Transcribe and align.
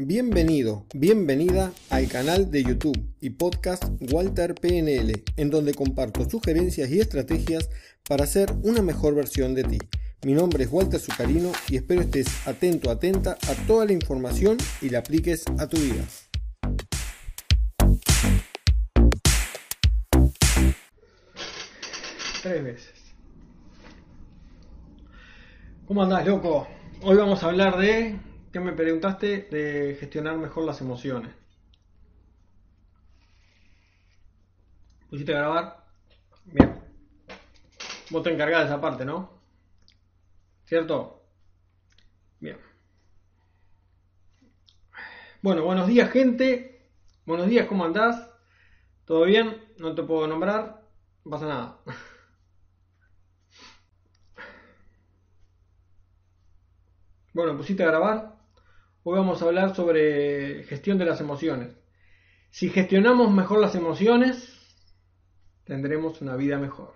Bienvenido, 0.00 0.86
bienvenida 0.94 1.72
al 1.90 2.06
canal 2.06 2.52
de 2.52 2.62
YouTube 2.62 2.96
y 3.20 3.30
podcast 3.30 3.82
Walter 4.12 4.54
PNL, 4.54 5.24
en 5.36 5.50
donde 5.50 5.74
comparto 5.74 6.30
sugerencias 6.30 6.88
y 6.90 7.00
estrategias 7.00 7.68
para 8.08 8.24
ser 8.26 8.52
una 8.62 8.80
mejor 8.80 9.16
versión 9.16 9.56
de 9.56 9.64
ti. 9.64 9.78
Mi 10.24 10.34
nombre 10.34 10.62
es 10.62 10.70
Walter 10.70 11.00
Zucarino 11.00 11.50
y 11.68 11.78
espero 11.78 12.02
estés 12.02 12.28
atento, 12.46 12.92
atenta 12.92 13.38
a 13.48 13.66
toda 13.66 13.86
la 13.86 13.92
información 13.92 14.56
y 14.80 14.90
la 14.90 15.00
apliques 15.00 15.44
a 15.58 15.66
tu 15.66 15.78
vida. 15.78 16.04
Tres 22.44 22.62
veces. 22.62 22.94
¿Cómo 25.88 26.04
andás, 26.04 26.24
loco? 26.24 26.68
Hoy 27.02 27.16
vamos 27.16 27.42
a 27.42 27.46
hablar 27.46 27.78
de, 27.78 28.16
¿qué 28.52 28.60
me 28.60 28.72
preguntaste? 28.72 29.48
De 29.50 29.96
gestionar 29.98 30.36
mejor 30.36 30.64
las 30.64 30.80
emociones. 30.80 31.34
¿Pusiste 35.10 35.34
a 35.34 35.38
grabar? 35.38 35.84
Bien. 36.44 36.70
Vos 38.10 38.22
te 38.22 38.30
encargás 38.30 38.60
de 38.60 38.66
esa 38.66 38.80
parte, 38.80 39.04
¿no? 39.04 39.30
¿Cierto? 40.64 41.24
Bien. 42.40 42.58
Bueno, 45.42 45.64
buenos 45.64 45.86
días 45.86 46.10
gente. 46.10 46.90
Buenos 47.26 47.48
días, 47.48 47.66
¿cómo 47.66 47.84
andás? 47.84 48.30
¿Todo 49.06 49.24
bien? 49.24 49.56
No 49.78 49.94
te 49.94 50.02
puedo 50.02 50.26
nombrar. 50.28 50.82
No 51.24 51.30
pasa 51.32 51.46
nada. 51.48 51.80
Bueno, 57.32 57.56
pusiste 57.56 57.82
a 57.82 57.86
grabar. 57.86 58.37
Hoy 59.10 59.16
vamos 59.16 59.40
a 59.40 59.46
hablar 59.46 59.74
sobre 59.74 60.64
gestión 60.64 60.98
de 60.98 61.06
las 61.06 61.18
emociones. 61.22 61.74
Si 62.50 62.68
gestionamos 62.68 63.32
mejor 63.32 63.58
las 63.58 63.74
emociones, 63.74 64.54
tendremos 65.64 66.20
una 66.20 66.36
vida 66.36 66.58
mejor. 66.58 66.92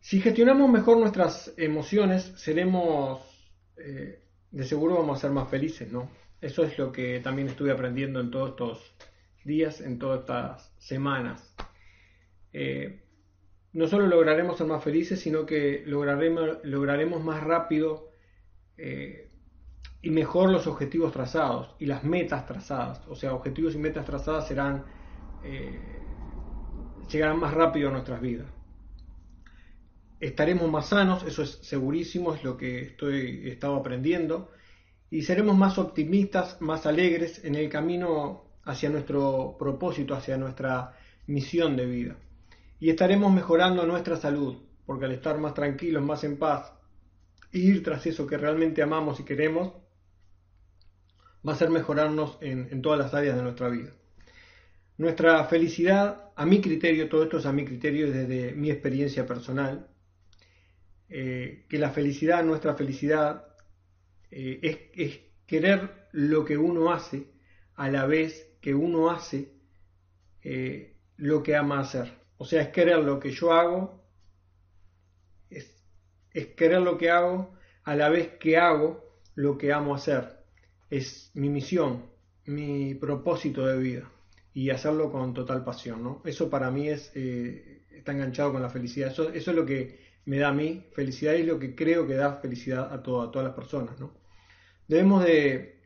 Si 0.00 0.20
gestionamos 0.20 0.68
mejor 0.68 0.98
nuestras 0.98 1.54
emociones, 1.56 2.34
seremos, 2.36 3.22
eh, 3.78 4.26
de 4.50 4.64
seguro 4.64 4.96
vamos 4.96 5.16
a 5.16 5.20
ser 5.22 5.30
más 5.30 5.48
felices, 5.48 5.90
¿no? 5.90 6.10
Eso 6.42 6.64
es 6.64 6.76
lo 6.76 6.92
que 6.92 7.20
también 7.20 7.48
estuve 7.48 7.72
aprendiendo 7.72 8.20
en 8.20 8.30
todos 8.30 8.50
estos 8.50 8.94
días, 9.42 9.80
en 9.80 9.98
todas 9.98 10.20
estas 10.20 10.70
semanas. 10.76 11.54
Eh, 12.52 13.04
no 13.72 13.86
solo 13.86 14.06
lograremos 14.06 14.58
ser 14.58 14.66
más 14.66 14.84
felices, 14.84 15.18
sino 15.18 15.46
que 15.46 15.82
lograremos, 15.86 17.24
más 17.24 17.42
rápido 17.42 18.10
eh, 18.76 19.27
y 20.02 20.10
mejor 20.10 20.50
los 20.50 20.66
objetivos 20.66 21.12
trazados 21.12 21.74
y 21.78 21.86
las 21.86 22.04
metas 22.04 22.46
trazadas. 22.46 23.02
O 23.08 23.14
sea, 23.14 23.34
objetivos 23.34 23.74
y 23.74 23.78
metas 23.78 24.04
trazadas 24.04 24.46
serán, 24.46 24.84
llegarán 27.08 27.38
más 27.40 27.54
rápido 27.54 27.88
a 27.88 27.92
nuestras 27.92 28.20
vidas 28.20 28.46
estaremos 30.20 30.70
más 30.70 30.88
sanos, 30.88 31.24
eso 31.24 31.42
es 31.42 31.58
segurísimo, 31.62 32.34
es 32.34 32.42
lo 32.42 32.56
que 32.56 32.82
estoy, 32.82 33.42
he 33.44 33.52
estado 33.52 33.76
aprendiendo, 33.76 34.50
y 35.10 35.22
seremos 35.22 35.56
más 35.56 35.78
optimistas, 35.78 36.60
más 36.60 36.86
alegres 36.86 37.44
en 37.44 37.54
el 37.54 37.68
camino 37.68 38.44
hacia 38.64 38.90
nuestro 38.90 39.56
propósito, 39.58 40.14
hacia 40.14 40.36
nuestra 40.36 40.96
misión 41.26 41.76
de 41.76 41.86
vida. 41.86 42.16
Y 42.80 42.90
estaremos 42.90 43.32
mejorando 43.32 43.86
nuestra 43.86 44.16
salud, 44.16 44.56
porque 44.86 45.06
al 45.06 45.12
estar 45.12 45.38
más 45.38 45.54
tranquilos, 45.54 46.02
más 46.02 46.24
en 46.24 46.36
paz, 46.36 46.72
ir 47.52 47.82
tras 47.82 48.06
eso 48.06 48.26
que 48.26 48.36
realmente 48.36 48.82
amamos 48.82 49.20
y 49.20 49.24
queremos, 49.24 49.72
va 51.46 51.52
a 51.52 51.56
ser 51.56 51.70
mejorarnos 51.70 52.38
en, 52.40 52.82
todas 52.82 52.98
las 52.98 53.14
áreas 53.14 53.36
de 53.36 53.42
nuestra 53.42 53.68
vida. 53.68 53.92
Nuestra 54.96 55.44
felicidad, 55.44 56.32
a 56.34 56.44
mi 56.44 56.60
criterio, 56.60 57.08
todo 57.08 57.24
esto 57.24 57.38
es 57.38 57.46
a 57.46 57.52
mi 57.52 57.64
criterio 57.64 58.10
desde 58.10 58.52
mi 58.54 58.70
experiencia 58.70 59.26
personal, 59.26 59.88
eh, 61.08 61.66
que 61.68 61.78
la 61.78 61.90
felicidad, 61.90 62.42
nuestra 62.44 62.74
felicidad, 62.74 63.46
eh, 64.30 64.90
es, 64.94 65.20
querer 65.46 66.08
lo 66.12 66.44
que 66.44 66.58
uno 66.58 66.92
hace 66.92 67.30
a 67.74 67.88
la 67.88 68.06
vez 68.06 68.56
que 68.60 68.74
uno 68.74 69.10
hace 69.10 69.54
eh, 70.42 70.96
lo 71.16 71.42
que 71.42 71.56
ama 71.56 71.80
hacer. 71.80 72.12
O 72.36 72.44
sea, 72.44 72.60
es 72.62 72.68
querer 72.68 72.98
lo 72.98 73.18
que 73.18 73.30
yo 73.30 73.52
hago, 73.52 74.04
es 75.50 76.46
querer 76.48 76.82
lo 76.82 76.98
que 76.98 77.10
hago 77.10 77.54
a 77.84 77.96
la 77.96 78.10
vez 78.10 78.36
que 78.38 78.58
hago 78.58 79.22
lo 79.34 79.56
que 79.56 79.72
amo 79.72 79.94
hacer. 79.94 80.37
Es 80.90 81.30
mi 81.34 81.48
misión, 81.48 82.06
mi 82.46 82.94
propósito 82.94 83.66
de 83.66 83.78
vida 83.78 84.10
y 84.54 84.70
hacerlo 84.70 85.12
con 85.12 85.34
total 85.34 85.64
pasión. 85.64 86.02
¿no? 86.02 86.22
Eso 86.24 86.50
para 86.50 86.70
mí 86.70 86.88
es, 86.88 87.14
está 87.14 88.12
enganchado 88.12 88.52
con 88.52 88.62
la 88.62 88.70
felicidad. 88.70 89.10
Eso, 89.10 89.30
es 89.30 89.46
lo 89.46 89.64
que 89.64 90.00
me 90.24 90.38
da 90.38 90.48
a 90.48 90.52
mí 90.52 90.86
felicidad 90.92 91.34
y 91.34 91.44
lo 91.44 91.58
que 91.58 91.74
creo 91.74 92.06
que 92.06 92.14
da 92.14 92.34
felicidad 92.34 92.92
a, 92.92 93.02
todas 93.02 93.44
las 93.44 93.54
personas. 93.54 94.00
¿no? 94.00 94.14
Debemos 94.88 95.24
de, 95.24 95.82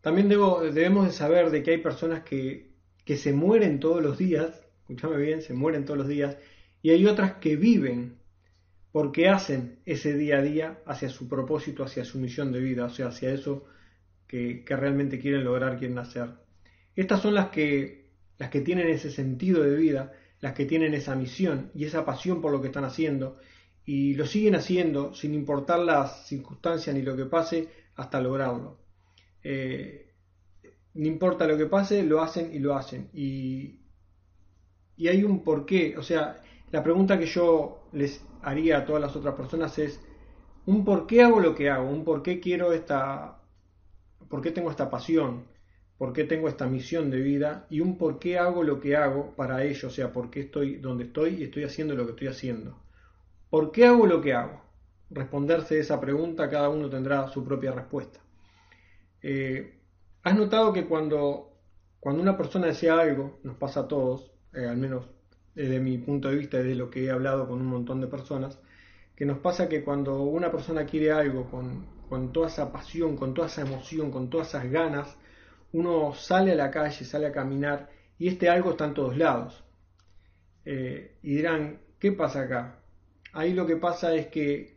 también 0.00 0.28
debemos 0.28 1.06
de 1.06 1.12
saber 1.12 1.50
de 1.50 1.62
que 1.62 1.72
hay 1.72 1.78
personas 1.78 2.22
que, 2.22 2.72
que 3.04 3.16
se 3.16 3.32
mueren 3.32 3.80
todos 3.80 4.02
los 4.02 4.18
días, 4.18 4.66
escúchame 4.80 5.16
bien, 5.16 5.42
se 5.42 5.54
mueren 5.54 5.84
todos 5.84 5.98
los 5.98 6.08
días, 6.08 6.36
y 6.80 6.90
hay 6.90 7.06
otras 7.06 7.34
que 7.34 7.56
viven 7.56 8.18
porque 8.90 9.28
hacen 9.28 9.80
ese 9.86 10.14
día 10.14 10.38
a 10.38 10.42
día 10.42 10.82
hacia 10.86 11.08
su 11.08 11.28
propósito, 11.28 11.84
hacia 11.84 12.04
su 12.04 12.18
misión 12.18 12.52
de 12.52 12.60
vida, 12.60 12.84
o 12.84 12.90
sea, 12.90 13.08
hacia 13.08 13.32
eso 13.32 13.64
que, 14.32 14.76
realmente 14.76 15.18
quieren 15.18 15.44
lograr, 15.44 15.78
quieren 15.78 15.98
hacer. 15.98 16.30
Estas 16.96 17.20
son 17.20 17.34
las 17.34 17.50
que, 17.50 18.12
las 18.38 18.48
que 18.48 18.62
tienen 18.62 18.88
ese 18.88 19.10
sentido 19.10 19.62
de 19.62 19.76
vida, 19.76 20.12
las 20.40 20.54
que 20.54 20.64
tienen 20.64 20.94
esa 20.94 21.14
misión 21.14 21.70
y 21.74 21.84
esa 21.84 22.06
pasión 22.06 22.40
por 22.40 22.50
lo 22.50 22.62
que 22.62 22.68
están 22.68 22.84
haciendo 22.84 23.36
y 23.84 24.14
lo 24.14 24.24
siguen 24.26 24.54
haciendo 24.54 25.12
sin 25.12 25.34
importar 25.34 25.80
las 25.80 26.26
circunstancias 26.26 26.94
ni 26.96 27.02
lo 27.02 27.14
que 27.14 27.26
pase 27.26 27.68
hasta 27.94 28.22
lograrlo. 28.22 28.78
Eh, 29.42 30.14
no 30.94 31.06
importa 31.06 31.46
lo 31.46 31.58
que 31.58 31.66
pase, 31.66 32.02
lo 32.02 32.22
hacen 32.22 32.54
y 32.54 32.58
lo 32.58 32.74
hacen. 32.74 33.10
Y, 33.12 33.80
y 34.96 35.08
hay 35.08 35.24
un 35.24 35.44
porqué. 35.44 35.96
O 35.98 36.02
sea, 36.02 36.40
la 36.70 36.82
pregunta 36.82 37.18
que 37.18 37.26
yo 37.26 37.88
les 37.92 38.24
haría 38.40 38.78
a 38.78 38.84
todas 38.86 39.02
las 39.02 39.14
otras 39.14 39.34
personas 39.34 39.78
es, 39.78 40.00
un 40.64 40.84
por 40.84 41.06
qué 41.06 41.22
hago 41.22 41.40
lo 41.40 41.54
que 41.54 41.68
hago, 41.68 41.90
un 41.90 42.04
por 42.04 42.22
qué 42.22 42.40
quiero 42.40 42.72
esta, 42.72 43.41
por 44.32 44.40
qué 44.40 44.50
tengo 44.50 44.70
esta 44.70 44.88
pasión, 44.88 45.44
por 45.98 46.14
qué 46.14 46.24
tengo 46.24 46.48
esta 46.48 46.66
misión 46.66 47.10
de 47.10 47.20
vida 47.20 47.66
y 47.68 47.80
un 47.80 47.98
por 47.98 48.18
qué 48.18 48.38
hago 48.38 48.62
lo 48.62 48.80
que 48.80 48.96
hago 48.96 49.36
para 49.36 49.62
ello, 49.62 49.88
o 49.88 49.90
sea, 49.90 50.10
por 50.10 50.30
qué 50.30 50.40
estoy 50.40 50.76
donde 50.76 51.04
estoy 51.04 51.34
y 51.34 51.42
estoy 51.42 51.64
haciendo 51.64 51.94
lo 51.94 52.06
que 52.06 52.12
estoy 52.12 52.28
haciendo. 52.28 52.78
¿Por 53.50 53.72
qué 53.72 53.84
hago 53.84 54.06
lo 54.06 54.22
que 54.22 54.32
hago? 54.32 54.62
Responderse 55.10 55.78
esa 55.78 56.00
pregunta, 56.00 56.48
cada 56.48 56.70
uno 56.70 56.88
tendrá 56.88 57.28
su 57.28 57.44
propia 57.44 57.72
respuesta. 57.72 58.20
Eh, 59.20 59.78
¿Has 60.22 60.34
notado 60.34 60.72
que 60.72 60.86
cuando, 60.86 61.58
cuando 62.00 62.22
una 62.22 62.38
persona 62.38 62.68
desea 62.68 63.00
algo, 63.00 63.38
nos 63.42 63.56
pasa 63.56 63.80
a 63.80 63.88
todos, 63.88 64.32
eh, 64.54 64.64
al 64.64 64.78
menos 64.78 65.10
desde 65.54 65.78
mi 65.78 65.98
punto 65.98 66.30
de 66.30 66.36
vista, 66.36 66.56
desde 66.56 66.74
lo 66.74 66.88
que 66.88 67.04
he 67.04 67.10
hablado 67.10 67.46
con 67.46 67.60
un 67.60 67.66
montón 67.66 68.00
de 68.00 68.06
personas, 68.06 68.58
que 69.14 69.26
nos 69.26 69.40
pasa 69.40 69.68
que 69.68 69.84
cuando 69.84 70.22
una 70.22 70.50
persona 70.50 70.86
quiere 70.86 71.12
algo 71.12 71.50
con, 71.50 71.91
con 72.12 72.30
toda 72.30 72.48
esa 72.48 72.70
pasión, 72.70 73.16
con 73.16 73.32
toda 73.32 73.46
esa 73.46 73.62
emoción, 73.62 74.10
con 74.10 74.28
todas 74.28 74.48
esas 74.48 74.70
ganas, 74.70 75.16
uno 75.72 76.12
sale 76.12 76.52
a 76.52 76.56
la 76.56 76.70
calle, 76.70 77.06
sale 77.06 77.26
a 77.26 77.32
caminar 77.32 77.88
y 78.18 78.28
este 78.28 78.50
algo 78.50 78.72
está 78.72 78.84
en 78.84 78.92
todos 78.92 79.16
lados. 79.16 79.64
Eh, 80.66 81.16
y 81.22 81.36
dirán, 81.36 81.80
¿qué 81.98 82.12
pasa 82.12 82.42
acá? 82.42 82.82
ahí 83.32 83.54
lo 83.54 83.66
que 83.66 83.76
pasa 83.76 84.14
es 84.14 84.26
que 84.26 84.76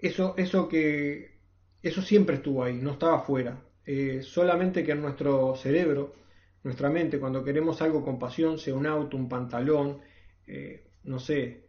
eso, 0.00 0.34
eso 0.36 0.68
que 0.68 1.40
eso 1.82 2.00
siempre 2.00 2.36
estuvo 2.36 2.62
ahí, 2.62 2.76
no 2.76 2.92
estaba 2.92 3.16
afuera. 3.16 3.60
Eh, 3.84 4.22
solamente 4.22 4.84
que 4.84 4.92
en 4.92 5.02
nuestro 5.02 5.56
cerebro, 5.56 6.14
nuestra 6.62 6.90
mente, 6.90 7.18
cuando 7.18 7.42
queremos 7.42 7.82
algo 7.82 8.04
con 8.04 8.20
pasión, 8.20 8.56
sea 8.60 8.76
un 8.76 8.86
auto, 8.86 9.16
un 9.16 9.28
pantalón, 9.28 9.98
eh, 10.46 10.86
no 11.02 11.18
sé, 11.18 11.64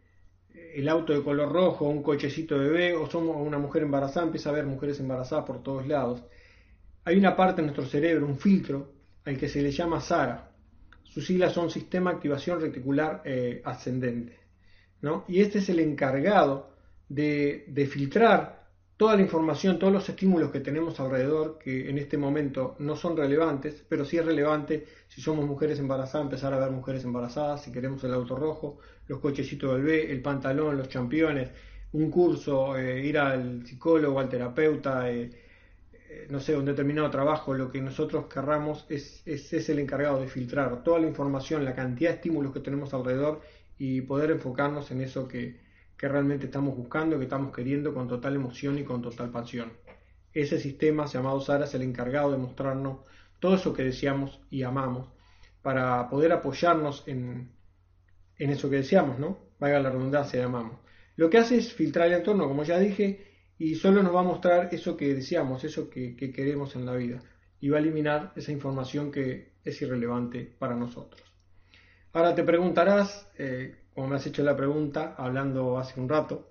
el 0.54 0.88
auto 0.88 1.12
de 1.12 1.22
color 1.22 1.52
rojo, 1.52 1.88
un 1.88 2.02
cochecito 2.02 2.58
de 2.58 2.68
bebé, 2.68 2.94
o 2.94 3.08
somos 3.08 3.36
una 3.38 3.58
mujer 3.58 3.82
embarazada, 3.82 4.26
empieza 4.26 4.48
a 4.48 4.52
haber 4.52 4.66
mujeres 4.66 5.00
embarazadas 5.00 5.44
por 5.44 5.62
todos 5.62 5.86
lados. 5.86 6.22
Hay 7.04 7.16
una 7.16 7.36
parte 7.36 7.60
en 7.60 7.66
nuestro 7.66 7.86
cerebro, 7.86 8.26
un 8.26 8.38
filtro, 8.38 8.92
al 9.24 9.36
que 9.36 9.48
se 9.48 9.62
le 9.62 9.70
llama 9.70 10.00
SARA. 10.00 10.50
Sus 11.02 11.26
siglas 11.26 11.52
son 11.52 11.70
Sistema 11.70 12.10
de 12.10 12.16
Activación 12.16 12.60
Reticular 12.60 13.22
eh, 13.24 13.60
Ascendente. 13.64 14.42
Y 15.28 15.40
este 15.40 15.58
es 15.58 15.68
el 15.68 15.80
encargado 15.80 16.70
de, 17.08 17.88
filtrar 17.90 18.61
toda 19.02 19.16
la 19.16 19.22
información, 19.22 19.80
todos 19.80 19.92
los 19.92 20.08
estímulos 20.08 20.52
que 20.52 20.60
tenemos 20.60 21.00
alrededor, 21.00 21.58
que 21.58 21.90
en 21.90 21.98
este 21.98 22.16
momento 22.16 22.76
no 22.78 22.94
son 22.94 23.16
relevantes, 23.16 23.84
pero 23.88 24.04
sí 24.04 24.16
es 24.16 24.24
relevante 24.24 24.86
si 25.08 25.20
somos 25.20 25.44
mujeres 25.44 25.80
embarazadas, 25.80 26.26
empezar 26.26 26.54
a 26.54 26.60
ver 26.60 26.70
mujeres 26.70 27.02
embarazadas, 27.02 27.64
si 27.64 27.72
queremos 27.72 28.04
el 28.04 28.14
auto 28.14 28.36
rojo, 28.36 28.78
los 29.08 29.18
cochecitos 29.18 29.74
del 29.74 29.82
B, 29.82 30.12
el 30.12 30.22
pantalón, 30.22 30.76
los 30.76 30.88
championes, 30.88 31.50
un 31.94 32.12
curso, 32.12 32.78
eh, 32.78 33.04
ir 33.04 33.18
al 33.18 33.66
psicólogo, 33.66 34.20
al 34.20 34.28
terapeuta, 34.28 35.10
eh, 35.10 35.32
eh, 36.08 36.28
no 36.30 36.38
sé, 36.38 36.56
un 36.56 36.64
determinado 36.64 37.10
trabajo, 37.10 37.54
lo 37.54 37.72
que 37.72 37.80
nosotros 37.80 38.26
querramos 38.26 38.86
es, 38.88 39.24
es, 39.26 39.68
el 39.68 39.80
encargado 39.80 40.20
de 40.20 40.28
filtrar 40.28 40.84
toda 40.84 41.00
la 41.00 41.08
información, 41.08 41.64
la 41.64 41.74
cantidad 41.74 42.10
de 42.10 42.16
estímulos 42.18 42.52
que 42.52 42.60
tenemos 42.60 42.94
alrededor 42.94 43.40
y 43.78 44.02
poder 44.02 44.30
enfocarnos 44.30 44.92
en 44.92 45.00
eso 45.00 45.26
que, 45.26 45.56
que 46.02 46.08
realmente 46.08 46.46
estamos 46.46 46.76
buscando, 46.76 47.16
que 47.16 47.26
estamos 47.26 47.54
queriendo 47.54 47.94
con 47.94 48.08
total 48.08 48.34
emoción 48.34 48.76
y 48.76 48.82
con 48.82 49.00
total 49.00 49.30
pasión. 49.30 49.72
Ese 50.32 50.58
sistema 50.58 51.06
llamado 51.06 51.40
Sara 51.40 51.64
es 51.64 51.74
el 51.74 51.82
encargado 51.82 52.32
de 52.32 52.38
mostrarnos 52.38 53.02
todo 53.38 53.54
eso 53.54 53.72
que 53.72 53.84
deseamos 53.84 54.40
y 54.50 54.64
amamos 54.64 55.10
para 55.62 56.08
poder 56.08 56.32
apoyarnos 56.32 57.04
en, 57.06 57.52
en 58.36 58.50
eso 58.50 58.68
que 58.68 58.78
deseamos, 58.78 59.20
¿no? 59.20 59.52
Valga 59.60 59.78
la 59.78 59.90
redundancia 59.90 60.40
de 60.40 60.46
amamos. 60.46 60.80
Lo 61.14 61.30
que 61.30 61.38
hace 61.38 61.58
es 61.58 61.72
filtrar 61.72 62.08
el 62.08 62.14
entorno, 62.14 62.48
como 62.48 62.64
ya 62.64 62.80
dije, 62.80 63.24
y 63.56 63.76
solo 63.76 64.02
nos 64.02 64.12
va 64.12 64.22
a 64.22 64.24
mostrar 64.24 64.74
eso 64.74 64.96
que 64.96 65.14
deseamos, 65.14 65.62
eso 65.62 65.88
que, 65.88 66.16
queremos 66.16 66.74
en 66.74 66.84
la 66.84 66.96
vida, 66.96 67.22
y 67.60 67.68
va 67.68 67.76
a 67.76 67.80
eliminar 67.80 68.32
esa 68.34 68.50
información 68.50 69.12
que 69.12 69.52
es 69.62 69.80
irrelevante 69.80 70.52
para 70.58 70.74
nosotros. 70.74 71.22
Ahora 72.12 72.34
te 72.34 72.42
preguntarás, 72.42 73.30
eh, 73.38 73.81
como 73.94 74.08
me 74.08 74.16
has 74.16 74.26
hecho 74.26 74.42
la 74.42 74.56
pregunta 74.56 75.14
hablando 75.16 75.78
hace 75.78 76.00
un 76.00 76.08
rato, 76.08 76.50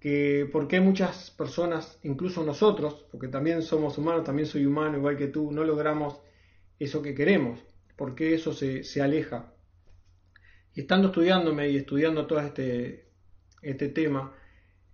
que 0.00 0.48
por 0.50 0.68
qué 0.68 0.80
muchas 0.80 1.30
personas, 1.30 1.98
incluso 2.02 2.44
nosotros, 2.44 3.06
porque 3.10 3.28
también 3.28 3.62
somos 3.62 3.98
humanos, 3.98 4.24
también 4.24 4.46
soy 4.46 4.66
humano 4.66 4.98
igual 4.98 5.16
que 5.16 5.28
tú, 5.28 5.52
no 5.52 5.64
logramos 5.64 6.20
eso 6.78 7.02
que 7.02 7.14
queremos, 7.14 7.60
por 7.96 8.14
qué 8.14 8.34
eso 8.34 8.52
se, 8.52 9.02
aleja. 9.02 9.52
Y 10.74 10.80
estando 10.80 11.08
estudiándome 11.08 11.68
y 11.68 11.76
estudiando 11.76 12.26
todo 12.26 12.40
este, 12.40 13.10
este 13.62 13.88
tema, 13.90 14.34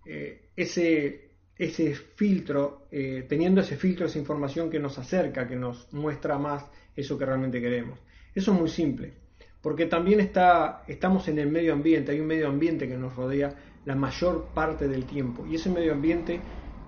eh, 0.05 0.51
ese 0.57 1.29
ese 1.59 1.95
filtro, 1.95 2.87
eh, 2.93 3.27
teniendo 3.29 3.61
ese 3.61 3.77
filtro, 3.77 4.07
esa 4.07 4.19
información 4.19 4.71
que 4.71 4.79
nos 4.79 4.97
acerca, 4.99 5.49
que 5.49 5.57
nos 5.57 5.93
muestra 5.93 6.39
más 6.39 6.65
eso 6.95 7.19
que 7.19 7.27
realmente 7.27 7.61
queremos. 7.61 7.99
Eso 8.35 8.53
es 8.53 8.61
muy 8.61 8.69
simple, 8.69 9.15
porque 9.63 9.87
también 9.87 10.21
está, 10.21 10.85
estamos 10.87 11.29
en 11.29 11.39
el 11.39 11.49
medio 11.49 11.73
ambiente, 11.73 12.13
hay 12.13 12.21
un 12.21 12.27
medio 12.27 12.49
ambiente 12.49 12.89
que 12.89 12.97
nos 12.97 13.17
rodea 13.17 13.55
la 13.85 13.95
mayor 13.95 14.49
parte 14.55 14.89
del 14.89 15.05
tiempo, 15.05 15.47
y 15.47 15.57
ese 15.57 15.71
medio 15.71 15.93
ambiente 15.93 16.41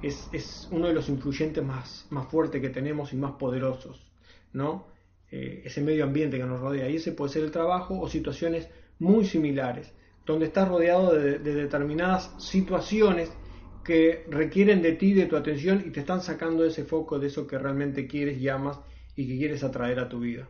es, 0.02 0.68
uno 0.70 0.88
de 0.88 0.94
los 0.94 1.08
influyentes 1.08 1.64
más, 1.64 2.06
más 2.10 2.28
fuertes 2.28 2.60
que 2.60 2.70
tenemos 2.70 3.12
y 3.12 3.16
más 3.16 3.32
poderosos, 3.32 4.10
¿no? 4.52 4.86
Eh, 5.30 5.62
ese 5.64 5.80
medio 5.80 6.04
ambiente 6.04 6.38
que 6.38 6.44
nos 6.44 6.60
rodea, 6.60 6.88
y 6.88 6.96
ese 6.96 7.12
puede 7.12 7.32
ser 7.32 7.44
el 7.44 7.50
trabajo 7.50 7.98
o 8.00 8.08
situaciones 8.08 8.68
muy 8.98 9.24
similares, 9.24 9.92
donde 10.26 10.46
estás 10.46 10.68
rodeado 10.68 11.14
de 11.14 11.38
determinadas 11.38 12.34
situaciones 12.38 13.32
que 13.84 14.24
requieren 14.28 14.82
de 14.82 14.92
ti, 14.92 15.14
de 15.14 15.26
tu 15.26 15.36
atención 15.36 15.82
y 15.86 15.90
te 15.90 16.00
están 16.00 16.20
sacando 16.20 16.64
ese 16.64 16.84
foco 16.84 17.18
de 17.18 17.28
eso 17.28 17.46
que 17.46 17.58
realmente 17.58 18.06
quieres 18.06 18.38
y 18.38 18.48
amas 18.48 18.78
y 19.16 19.26
que 19.26 19.38
quieres 19.38 19.64
atraer 19.64 19.98
a 20.00 20.08
tu 20.08 20.20
vida. 20.20 20.48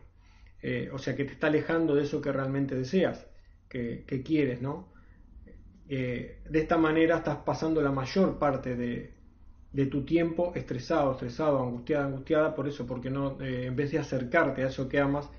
Eh, 0.61 0.89
o 0.93 0.97
sea, 0.99 1.15
que 1.15 1.25
te 1.25 1.33
está 1.33 1.47
alejando 1.47 1.95
de 1.95 2.03
eso 2.03 2.21
que 2.21 2.31
realmente 2.31 2.75
deseas, 2.75 3.27
que, 3.67 4.05
quieres, 4.23 4.61
¿no? 4.61 4.91
Eh, 5.89 6.41
de 6.49 6.59
esta 6.59 6.77
manera 6.77 7.17
estás 7.17 7.37
pasando 7.37 7.81
la 7.81 7.91
mayor 7.91 8.37
parte 8.37 8.75
de, 8.75 9.13
tu 9.87 10.05
tiempo 10.05 10.53
estresado, 10.55 11.13
estresado, 11.13 11.63
angustiada, 11.63 12.05
angustiada, 12.05 12.55
por 12.55 12.67
eso, 12.67 12.85
porque 12.85 13.09
no, 13.09 13.41
eh, 13.41 13.65
en 13.65 13.75
vez 13.75 13.91
de 13.91 13.99
acercarte 13.99 14.63
a 14.63 14.67
eso 14.67 14.87
que 14.87 14.99
amas, 14.99 15.29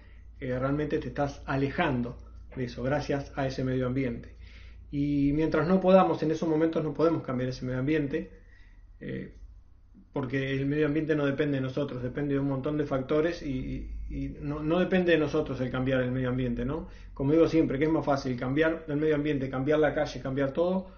realmente 0.41 0.99
te 0.99 1.07
estás 1.07 1.41
alejando 1.47 2.19
de 2.57 2.65
eso, 2.65 2.83
gracias 2.83 3.33
a 3.37 3.47
ese 3.47 3.63
medio 3.63 3.87
ambiente. 3.87 4.35
Y 4.91 5.31
mientras 5.35 5.69
no 5.69 5.81
podamos, 5.81 6.21
en 6.25 6.33
esos 6.33 6.49
momentos 6.49 6.83
no 6.83 6.95
podemos 6.95 7.23
cambiar 7.23 7.51
ese 7.51 7.65
medio 7.65 7.79
ambiente, 7.79 8.33
porque 10.13 10.53
el 10.53 10.67
medio 10.67 10.87
ambiente 10.87 11.15
no 11.15 11.25
depende 11.25 11.57
de 11.57 11.63
nosotros, 11.63 12.03
depende 12.03 12.35
de 12.35 12.41
un 12.41 12.49
montón 12.49 12.77
de 12.77 12.85
factores 12.85 13.43
y, 13.43 13.91
no, 14.41 14.79
depende 14.79 15.13
de 15.13 15.19
nosotros 15.19 15.61
el 15.61 15.71
cambiar 15.71 16.03
el 16.03 16.13
medio 16.13 16.29
ambiente, 16.29 16.65
¿no? 16.65 16.89
Como 17.15 17.33
digo 17.33 17.49
siempre, 17.49 17.79
que 17.79 17.85
es 17.85 17.91
más 17.91 18.05
fácil 18.05 18.39
cambiar 18.39 18.85
el 18.89 18.97
medio 18.97 19.15
ambiente, 19.15 19.49
cambiar 19.49 19.79
la 19.79 19.95
calle, 19.95 20.21
cambiar 20.21 20.53
todo, 20.53 20.89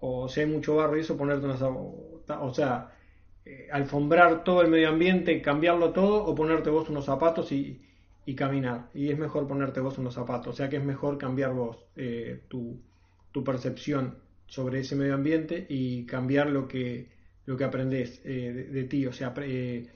o 0.00 0.28
si 0.28 0.40
hay 0.40 0.46
mucho 0.46 0.76
barro 0.76 0.96
y 0.96 1.00
eso, 1.00 1.16
ponerte 1.16 1.46
una... 1.46 1.56
O 2.40 2.52
sea, 2.52 2.92
eh, 3.46 3.68
alfombrar 3.72 4.44
todo 4.44 4.60
el 4.60 4.68
medio 4.68 4.90
ambiente, 4.90 5.40
cambiarlo 5.40 5.92
todo, 5.92 6.24
o 6.24 6.34
ponerte 6.34 6.68
vos 6.68 6.90
unos 6.90 7.06
zapatos 7.06 7.50
y, 7.52 7.80
caminar. 8.36 8.90
Y 8.92 9.10
es 9.10 9.18
mejor 9.18 9.48
ponerte 9.48 9.80
vos 9.80 9.96
unos 9.96 10.12
zapatos, 10.12 10.48
o 10.48 10.52
sea 10.52 10.68
que 10.68 10.76
es 10.76 10.84
mejor 10.84 11.16
cambiar 11.16 11.54
vos 11.54 11.78
eh, 11.96 12.42
tu 12.48 12.78
tu 13.32 13.44
percepción 13.44 14.18
sobre 14.46 14.80
ese 14.80 14.96
medio 14.96 15.14
ambiente 15.14 15.66
y 15.68 16.06
cambiar 16.06 16.50
lo 16.50 16.66
que, 16.66 17.08
lo 17.48 17.56
que 17.56 17.64
aprendes 17.64 18.20
eh, 18.26 18.68
de, 18.70 18.84
ti, 18.84 19.06
o 19.06 19.12
sea, 19.14 19.32
eh, 19.38 19.86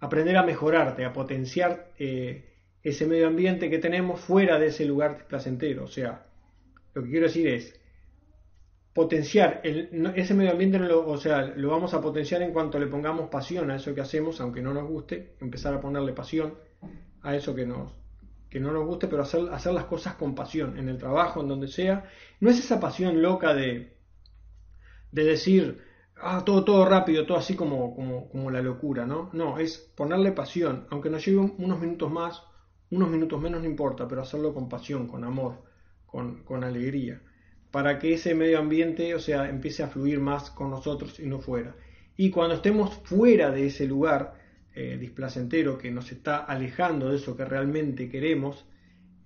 aprender 0.00 0.34
a 0.38 0.44
mejorarte, 0.44 1.04
a 1.04 1.12
potenciar 1.12 1.92
eh, 1.98 2.54
ese 2.82 3.06
medio 3.06 3.26
ambiente 3.26 3.68
que 3.68 3.78
tenemos 3.78 4.18
fuera 4.18 4.58
de 4.58 4.68
ese 4.68 4.86
lugar 4.86 5.26
placentero, 5.28 5.84
o 5.84 5.88
sea, 5.88 6.24
lo 6.94 7.02
que 7.02 7.10
quiero 7.10 7.26
decir 7.26 7.48
es 7.48 7.78
potenciar 8.94 9.60
ese 9.62 10.32
medio 10.32 10.52
ambiente, 10.52 10.78
o 10.80 11.18
sea, 11.18 11.52
lo 11.54 11.68
vamos 11.68 11.92
a 11.92 12.00
potenciar 12.00 12.40
en 12.40 12.50
cuanto 12.50 12.78
le 12.78 12.86
pongamos 12.86 13.28
pasión 13.28 13.70
a 13.70 13.76
eso 13.76 13.94
que 13.94 14.00
hacemos, 14.00 14.40
aunque 14.40 14.62
no 14.62 14.72
nos 14.72 14.88
guste, 14.88 15.34
empezar 15.42 15.74
a 15.74 15.82
ponerle 15.82 16.14
pasión 16.14 16.54
a 17.20 17.36
eso 17.36 17.54
que 17.54 17.66
nos, 17.66 17.92
que 18.48 18.58
no 18.58 18.72
nos 18.72 18.86
guste, 18.86 19.06
pero 19.06 19.20
hacer, 19.20 19.52
hacer 19.52 19.74
las 19.74 19.84
cosas 19.84 20.14
con 20.14 20.34
pasión, 20.34 20.78
en 20.78 20.88
el 20.88 20.96
trabajo, 20.96 21.42
en 21.42 21.48
donde 21.48 21.68
sea. 21.68 22.08
No 22.40 22.48
es 22.48 22.58
esa 22.58 22.80
pasión 22.80 23.20
loca 23.20 23.52
de, 23.52 23.98
de 25.10 25.24
decir, 25.24 25.91
ah, 26.16 26.42
todo, 26.44 26.64
todo 26.64 26.84
rápido, 26.84 27.26
todo 27.26 27.38
así 27.38 27.54
como, 27.54 27.94
como, 27.94 28.28
como 28.28 28.50
la 28.50 28.60
locura, 28.60 29.06
¿no? 29.06 29.30
No, 29.32 29.58
es 29.58 29.78
ponerle 29.78 30.32
pasión, 30.32 30.86
aunque 30.90 31.10
nos 31.10 31.24
lleve 31.24 31.38
unos 31.38 31.80
minutos 31.80 32.10
más, 32.10 32.42
unos 32.90 33.10
minutos 33.10 33.40
menos, 33.40 33.60
no 33.60 33.66
importa, 33.66 34.06
pero 34.06 34.22
hacerlo 34.22 34.52
con 34.52 34.68
pasión, 34.68 35.06
con 35.06 35.24
amor, 35.24 35.62
con, 36.06 36.44
con 36.44 36.64
alegría, 36.64 37.22
para 37.70 37.98
que 37.98 38.14
ese 38.14 38.34
medio 38.34 38.58
ambiente, 38.58 39.14
o 39.14 39.18
sea, 39.18 39.48
empiece 39.48 39.82
a 39.82 39.88
fluir 39.88 40.20
más 40.20 40.50
con 40.50 40.70
nosotros 40.70 41.18
y 41.18 41.26
no 41.26 41.40
fuera. 41.40 41.74
Y 42.16 42.30
cuando 42.30 42.56
estemos 42.56 42.94
fuera 43.04 43.50
de 43.50 43.66
ese 43.66 43.86
lugar, 43.86 44.34
eh, 44.74 44.96
displacentero 44.98 45.76
que 45.76 45.90
nos 45.90 46.12
está 46.12 46.38
alejando 46.38 47.10
de 47.10 47.16
eso 47.16 47.36
que 47.36 47.44
realmente 47.44 48.08
queremos, 48.08 48.64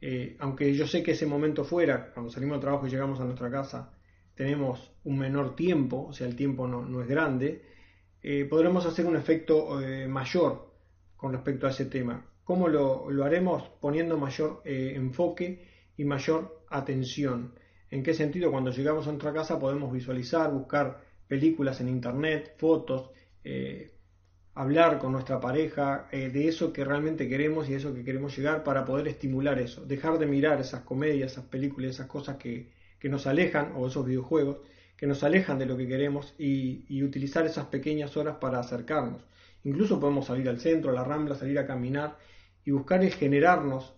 eh, 0.00 0.36
aunque 0.40 0.74
yo 0.74 0.86
sé 0.86 1.02
que 1.02 1.12
ese 1.12 1.26
momento 1.26 1.64
fuera, 1.64 2.12
cuando 2.12 2.32
salimos 2.32 2.56
del 2.56 2.62
trabajo 2.62 2.86
y 2.86 2.90
llegamos 2.90 3.20
a 3.20 3.24
nuestra 3.24 3.50
casa, 3.50 3.95
tenemos 4.36 4.92
un 5.04 5.18
menor 5.18 5.56
tiempo, 5.56 6.06
o 6.08 6.12
sea, 6.12 6.28
el 6.28 6.36
tiempo 6.36 6.68
no, 6.68 7.02
es 7.02 7.08
grande, 7.08 7.62
eh, 8.22 8.44
podremos 8.44 8.86
hacer 8.86 9.06
un 9.06 9.16
efecto 9.16 9.80
mayor 10.08 10.72
con 11.16 11.32
respecto 11.32 11.66
a 11.66 11.70
ese 11.70 11.86
tema. 11.86 12.24
¿Cómo 12.44 12.68
lo, 12.68 13.10
lo 13.10 13.24
haremos? 13.24 13.64
Poniendo 13.80 14.16
mayor 14.18 14.62
enfoque 14.64 15.66
y 15.96 16.04
mayor 16.04 16.64
atención. 16.70 17.54
¿En 17.90 18.02
qué 18.02 18.14
sentido? 18.14 18.52
Cuando 18.52 18.70
llegamos 18.70 19.06
a 19.06 19.10
nuestra 19.10 19.32
casa 19.32 19.58
podemos 19.58 19.92
visualizar, 19.92 20.52
buscar 20.52 21.00
películas 21.26 21.80
en 21.80 21.88
internet, 21.88 22.54
fotos, 22.58 23.10
hablar 24.56 24.98
con 24.98 25.12
nuestra 25.12 25.38
pareja 25.38 26.08
eh, 26.10 26.30
de 26.30 26.48
eso 26.48 26.72
que 26.72 26.82
realmente 26.82 27.28
queremos 27.28 27.68
y 27.68 27.72
de 27.72 27.76
eso 27.76 27.94
que 27.94 28.02
queremos 28.02 28.36
llegar 28.36 28.64
para 28.64 28.86
poder 28.86 29.06
estimular 29.06 29.58
eso, 29.58 29.84
dejar 29.84 30.18
de 30.18 30.26
mirar 30.26 30.60
esas 30.60 30.80
comedias, 30.80 31.32
esas 31.32 31.44
películas, 31.44 31.90
esas 31.90 32.06
cosas 32.06 32.38
que, 32.38 32.72
nos 33.04 33.26
alejan, 33.26 33.72
o 33.76 33.86
esos 33.86 34.04
videojuegos, 34.04 34.58
que 34.96 35.06
nos 35.06 35.22
alejan 35.22 35.58
de 35.58 35.66
lo 35.66 35.76
que 35.76 35.86
queremos 35.86 36.34
y, 36.38 37.02
utilizar 37.02 37.46
esas 37.46 37.66
pequeñas 37.66 38.16
horas 38.16 38.36
para 38.40 38.58
acercarnos. 38.58 39.22
Incluso 39.64 40.00
podemos 40.00 40.26
salir 40.26 40.48
al 40.48 40.60
centro, 40.60 40.90
a 40.90 40.94
la 40.94 41.04
rambla, 41.04 41.34
salir 41.34 41.58
a 41.58 41.66
caminar 41.66 42.16
y 42.64 42.70
buscar 42.70 43.02
el 43.02 43.12
generarnos 43.12 43.94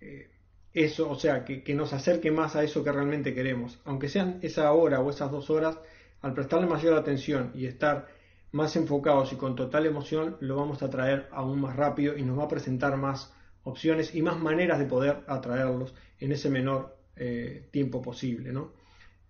eh, 0.00 0.30
eso, 0.72 1.10
o 1.10 1.16
sea, 1.16 1.44
que, 1.44 1.62
que 1.62 1.74
nos 1.74 1.92
acerque 1.92 2.30
más 2.30 2.56
a 2.56 2.62
eso 2.62 2.82
que 2.82 2.92
realmente 2.92 3.34
queremos. 3.34 3.80
Aunque 3.84 4.08
sean 4.08 4.38
esa 4.42 4.72
hora 4.72 5.00
o 5.00 5.10
esas 5.10 5.30
dos 5.30 5.50
horas, 5.50 5.78
al 6.20 6.34
prestarle 6.34 6.66
mayor 6.66 6.96
atención 6.96 7.52
y 7.54 7.66
estar 7.66 8.08
más 8.52 8.74
enfocados 8.76 9.32
y 9.32 9.36
con 9.36 9.54
total 9.54 9.86
emoción, 9.86 10.36
lo 10.40 10.56
vamos 10.56 10.82
a 10.82 10.90
traer 10.90 11.28
aún 11.32 11.60
más 11.60 11.76
rápido 11.76 12.16
y 12.16 12.22
nos 12.22 12.38
va 12.38 12.44
a 12.44 12.48
presentar 12.48 12.96
más 12.96 13.32
opciones 13.62 14.14
y 14.14 14.22
más 14.22 14.38
maneras 14.38 14.78
de 14.78 14.86
poder 14.86 15.24
atraerlos 15.26 15.94
en 16.18 16.32
ese 16.32 16.48
menor 16.48 16.97
eh, 17.18 17.68
tiempo 17.70 18.00
posible. 18.02 18.52
¿no? 18.52 18.72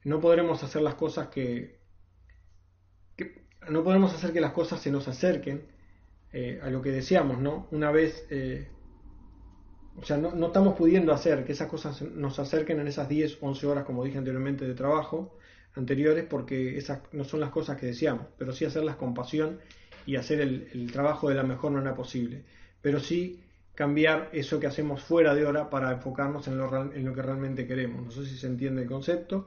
no 0.04 0.20
podremos 0.20 0.62
hacer 0.62 0.82
las 0.82 0.94
cosas 0.94 1.28
que, 1.28 1.78
no 3.68 3.84
podemos 3.84 4.14
hacer 4.14 4.32
que 4.32 4.40
las 4.40 4.52
cosas 4.52 4.80
se 4.80 4.90
nos 4.90 5.08
acerquen 5.08 5.62
eh, 6.32 6.60
a 6.62 6.70
lo 6.70 6.80
que 6.80 6.90
deseamos, 6.90 7.38
¿no? 7.38 7.68
Una 7.70 7.90
vez, 7.90 8.26
eh, 8.30 8.68
o 9.96 10.04
sea, 10.04 10.16
no, 10.16 10.46
estamos 10.46 10.76
pudiendo 10.76 11.12
hacer 11.12 11.44
que 11.44 11.52
esas 11.52 11.68
cosas 11.68 12.00
nos 12.02 12.38
acerquen 12.38 12.80
en 12.80 12.88
esas 12.88 13.08
10, 13.08 13.38
11 13.40 13.66
horas, 13.66 13.84
como 13.84 14.04
dije 14.04 14.18
anteriormente, 14.18 14.66
de 14.66 14.74
trabajo, 14.74 15.36
anteriores 15.74 16.24
porque 16.24 16.78
esas 16.78 17.00
no 17.12 17.24
son 17.24 17.40
las 17.40 17.50
cosas 17.50 17.76
que 17.76 17.86
deseamos, 17.86 18.26
pero 18.38 18.52
sí 18.52 18.64
hacerlas 18.64 18.96
con 18.96 19.12
pasión 19.12 19.58
y 20.06 20.16
hacer 20.16 20.40
el, 20.40 20.90
trabajo 20.90 21.28
de 21.28 21.34
la 21.34 21.42
mejor 21.42 21.72
manera 21.72 21.94
posible. 21.94 22.44
Pero 22.80 23.00
sí 23.00 23.42
cambiar 23.78 24.30
eso 24.32 24.58
que 24.58 24.66
hacemos 24.66 25.04
fuera 25.04 25.36
de 25.36 25.46
hora 25.46 25.70
para 25.70 25.92
enfocarnos 25.92 26.48
en 26.48 26.58
lo, 26.58 26.92
en 26.92 27.04
lo 27.04 27.14
que 27.14 27.22
realmente 27.22 27.64
queremos. 27.64 28.04
No 28.04 28.10
sé 28.10 28.26
si 28.26 28.36
se 28.36 28.48
entiende 28.48 28.82
el 28.82 28.88
concepto. 28.88 29.46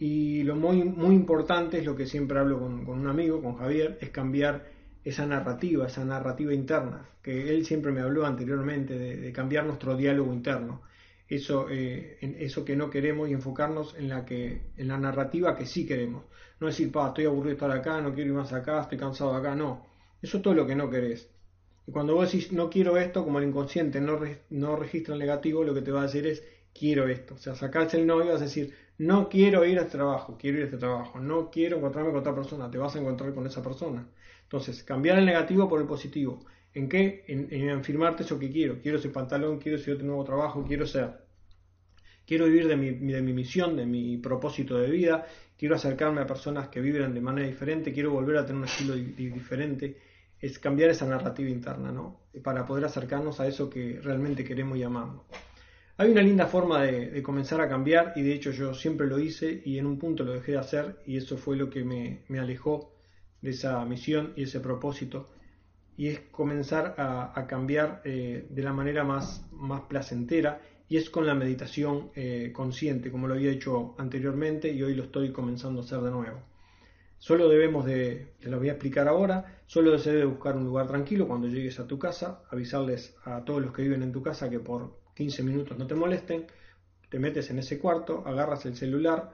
Y 0.00 0.42
lo 0.42 0.56
muy, 0.56 0.82
muy 0.82 1.14
importante 1.14 1.78
es 1.78 1.84
lo 1.84 1.94
que 1.94 2.06
siempre 2.06 2.40
hablo 2.40 2.58
con, 2.58 2.88
un 2.88 3.06
amigo, 3.06 3.40
con 3.40 3.54
Javier, 3.54 3.98
es 4.00 4.10
cambiar 4.10 4.66
esa 5.04 5.26
narrativa, 5.26 5.86
esa 5.86 6.04
narrativa 6.04 6.52
interna, 6.52 7.08
que 7.22 7.50
él 7.50 7.64
siempre 7.64 7.92
me 7.92 8.00
habló 8.00 8.26
anteriormente 8.26 8.98
de, 8.98 9.32
cambiar 9.32 9.64
nuestro 9.64 9.96
diálogo 9.96 10.32
interno, 10.32 10.82
eso, 11.28 11.68
eh, 11.70 12.18
eso 12.40 12.64
que 12.64 12.74
no 12.74 12.90
queremos 12.90 13.28
y 13.28 13.32
enfocarnos 13.32 13.94
en 13.96 14.08
la, 14.08 14.24
que, 14.24 14.72
en 14.76 14.88
la 14.88 14.98
narrativa 14.98 15.54
que 15.54 15.66
sí 15.66 15.86
queremos. 15.86 16.24
No 16.58 16.66
decir, 16.66 16.90
pa, 16.90 17.06
estoy 17.06 17.26
aburrido 17.26 17.50
de 17.50 17.64
estar 17.64 17.70
acá, 17.70 18.00
no 18.00 18.12
quiero 18.12 18.30
ir 18.30 18.36
más 18.36 18.52
acá, 18.52 18.80
estoy 18.80 18.98
cansado 18.98 19.30
de 19.34 19.38
acá, 19.38 19.54
no. 19.54 19.86
Eso 20.20 20.38
es 20.38 20.42
todo 20.42 20.54
lo 20.54 20.66
que 20.66 20.74
no 20.74 20.90
querés. 20.90 21.31
Y 21.86 21.92
cuando 21.92 22.14
vos 22.14 22.30
decís, 22.30 22.52
no 22.52 22.70
quiero 22.70 22.96
esto, 22.96 23.24
como 23.24 23.38
el 23.38 23.48
inconsciente 23.48 24.00
no, 24.00 24.20
no 24.50 24.76
registra 24.76 25.14
el 25.14 25.20
negativo, 25.20 25.64
lo 25.64 25.74
que 25.74 25.82
te 25.82 25.90
va 25.90 26.00
a 26.00 26.04
decir 26.04 26.26
es, 26.26 26.42
quiero 26.72 27.08
esto. 27.08 27.34
O 27.34 27.38
sea, 27.38 27.54
sacás 27.54 27.94
el 27.94 28.06
no 28.06 28.22
y 28.22 28.28
vas 28.28 28.40
a 28.40 28.44
decir, 28.44 28.72
no 28.98 29.28
quiero 29.28 29.64
ir 29.64 29.78
a 29.78 29.82
este 29.82 29.92
trabajo, 29.92 30.36
quiero 30.38 30.58
ir 30.58 30.62
a 30.64 30.66
este 30.66 30.78
trabajo, 30.78 31.18
no 31.18 31.50
quiero 31.50 31.76
encontrarme 31.78 32.10
con 32.10 32.20
otra 32.20 32.34
persona, 32.34 32.70
te 32.70 32.78
vas 32.78 32.94
a 32.94 33.00
encontrar 33.00 33.34
con 33.34 33.46
esa 33.46 33.62
persona. 33.62 34.06
Entonces, 34.44 34.82
cambiar 34.84 35.18
el 35.18 35.26
negativo 35.26 35.68
por 35.68 35.80
el 35.80 35.86
positivo. 35.86 36.44
¿En 36.74 36.88
qué? 36.88 37.24
En, 37.26 37.70
afirmarte 37.70 38.22
eso 38.22 38.38
que 38.38 38.50
quiero. 38.50 38.80
Quiero 38.80 38.98
ese 38.98 39.08
pantalón, 39.10 39.58
quiero 39.58 39.78
ese 39.78 39.92
otro 39.92 40.06
nuevo 40.06 40.24
trabajo, 40.24 40.64
quiero 40.66 40.86
ser. 40.86 41.10
Quiero 42.26 42.46
vivir 42.46 42.68
de 42.68 42.76
mi, 42.76 42.90
de 42.90 43.20
mi 43.20 43.32
misión, 43.32 43.76
de 43.76 43.84
mi 43.84 44.16
propósito 44.18 44.78
de 44.78 44.88
vida, 44.90 45.26
quiero 45.58 45.74
acercarme 45.74 46.20
a 46.20 46.26
personas 46.26 46.68
que 46.68 46.80
viven 46.80 47.12
de 47.12 47.20
manera 47.20 47.48
diferente, 47.48 47.92
quiero 47.92 48.12
volver 48.12 48.36
a 48.36 48.46
tener 48.46 48.58
un 48.58 48.64
estilo 48.64 48.94
diferente. 48.94 49.96
Es 50.42 50.58
cambiar 50.58 50.90
esa 50.90 51.06
narrativa 51.06 51.48
interna, 51.48 51.90
¿no? 51.90 52.20
Para 52.44 52.66
poder 52.66 52.84
acercarnos 52.84 53.40
a 53.40 53.46
eso 53.46 53.70
que 53.70 53.98
realmente 54.02 54.44
queremos 54.44 54.76
y 54.76 54.82
amamos. 54.82 55.24
Hay 55.98 56.10
una 56.10 56.22
linda 56.22 56.46
forma 56.46 56.82
de, 56.82 57.22
comenzar 57.22 57.60
a 57.60 57.68
cambiar 57.68 58.14
y 58.16 58.22
de 58.22 58.32
hecho 58.32 58.50
yo 58.50 58.74
siempre 58.74 59.06
lo 59.06 59.18
hice 59.18 59.62
y 59.64 59.78
en 59.78 59.86
un 59.86 59.98
punto 59.98 60.24
lo 60.24 60.32
dejé 60.32 60.52
de 60.52 60.58
hacer 60.58 60.96
y 61.06 61.16
eso 61.16 61.36
fue 61.36 61.56
lo 61.56 61.70
que 61.70 61.84
me, 61.84 62.24
alejó 62.40 62.94
de 63.40 63.50
esa 63.50 63.84
misión 63.84 64.32
y 64.34 64.44
ese 64.44 64.60
propósito 64.60 65.28
y 65.96 66.08
es 66.08 66.20
comenzar 66.32 66.94
a, 66.98 67.46
cambiar 67.46 68.00
eh, 68.04 68.46
de 68.50 68.62
la 68.62 68.72
manera 68.72 69.04
más, 69.04 69.46
más 69.52 69.82
placentera 69.82 70.60
y 70.88 70.96
es 70.96 71.08
con 71.08 71.26
la 71.26 71.34
meditación 71.34 72.10
eh, 72.14 72.50
consciente 72.52 73.10
como 73.10 73.28
lo 73.28 73.34
había 73.34 73.52
hecho 73.52 73.94
anteriormente 73.98 74.72
y 74.72 74.82
hoy 74.82 74.94
lo 74.94 75.04
estoy 75.04 75.30
comenzando 75.30 75.82
a 75.82 75.84
hacer 75.84 76.00
de 76.00 76.10
nuevo. 76.10 76.51
Solo 77.22 77.48
debemos 77.48 77.84
de, 77.84 78.34
te 78.40 78.50
lo 78.50 78.58
voy 78.58 78.68
a 78.68 78.72
explicar 78.72 79.06
ahora, 79.06 79.62
solo 79.66 79.96
se 79.96 80.10
debe 80.10 80.24
buscar 80.24 80.56
un 80.56 80.64
lugar 80.64 80.88
tranquilo 80.88 81.28
cuando 81.28 81.46
llegues 81.46 81.78
a 81.78 81.86
tu 81.86 81.96
casa, 81.96 82.42
avisarles 82.50 83.14
a 83.22 83.44
todos 83.44 83.62
los 83.62 83.72
que 83.72 83.82
viven 83.82 84.02
en 84.02 84.10
tu 84.10 84.24
casa 84.24 84.50
que 84.50 84.58
por 84.58 84.98
15 85.14 85.44
minutos 85.44 85.78
no 85.78 85.86
te 85.86 85.94
molesten, 85.94 86.46
te 87.08 87.20
metes 87.20 87.48
en 87.50 87.60
ese 87.60 87.78
cuarto, 87.78 88.24
agarras 88.26 88.66
el 88.66 88.74
celular, 88.74 89.30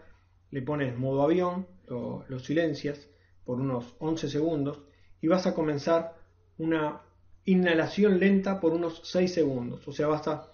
le 0.50 0.60
pones 0.60 0.98
modo 0.98 1.22
avión, 1.22 1.66
lo, 1.86 2.38
silencias 2.40 3.08
por 3.46 3.58
unos 3.58 3.94
11 4.00 4.28
segundos 4.28 4.82
y 5.22 5.28
vas 5.28 5.46
a 5.46 5.54
comenzar 5.54 6.14
una 6.58 7.00
inhalación 7.46 8.20
lenta 8.20 8.60
por 8.60 8.74
unos 8.74 9.00
6 9.04 9.32
segundos. 9.32 9.88
O 9.88 9.92
sea, 9.92 10.08
vas 10.08 10.28
a... 10.28 10.52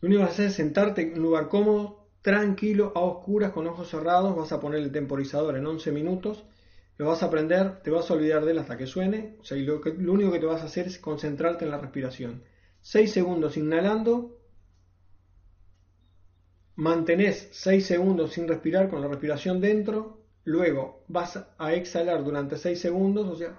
Lo 0.00 0.08
único 0.08 0.22
que 0.22 0.24
vas 0.24 0.30
a 0.30 0.32
hacer 0.32 0.46
es 0.46 0.54
sentarte 0.54 1.02
en 1.02 1.18
un 1.18 1.22
lugar 1.22 1.48
cómodo, 1.48 2.01
tranquilo, 2.22 2.92
a 2.94 3.00
oscuras, 3.00 3.50
con 3.50 3.66
ojos 3.66 3.88
cerrados, 3.88 4.34
vas 4.36 4.52
a 4.52 4.60
poner 4.60 4.80
el 4.80 4.92
temporizador 4.92 5.56
en 5.56 5.66
11 5.66 5.90
minutos, 5.90 6.44
lo 6.96 7.08
vas 7.08 7.22
a 7.22 7.26
aprender, 7.26 7.82
te 7.82 7.90
vas 7.90 8.10
a 8.10 8.14
olvidar 8.14 8.44
de 8.44 8.52
él 8.52 8.58
hasta 8.58 8.76
que 8.76 8.86
suene, 8.86 9.36
o 9.40 9.44
sea, 9.44 9.58
lo, 9.58 9.80
que, 9.80 9.92
lo 9.92 10.12
único 10.12 10.30
que 10.30 10.38
te 10.38 10.46
vas 10.46 10.62
a 10.62 10.66
hacer 10.66 10.86
es 10.86 10.98
concentrarte 10.98 11.64
en 11.64 11.72
la 11.72 11.78
respiración. 11.78 12.44
6 12.80 13.12
segundos 13.12 13.56
inhalando, 13.56 14.38
mantenés 16.76 17.48
6 17.52 17.84
segundos 17.84 18.32
sin 18.32 18.46
respirar 18.46 18.88
con 18.88 19.00
la 19.00 19.08
respiración 19.08 19.60
dentro, 19.60 20.22
luego 20.44 21.04
vas 21.08 21.44
a 21.58 21.72
exhalar 21.74 22.22
durante 22.22 22.56
6 22.56 22.80
segundos, 22.80 23.28
o 23.28 23.36
sea, 23.36 23.58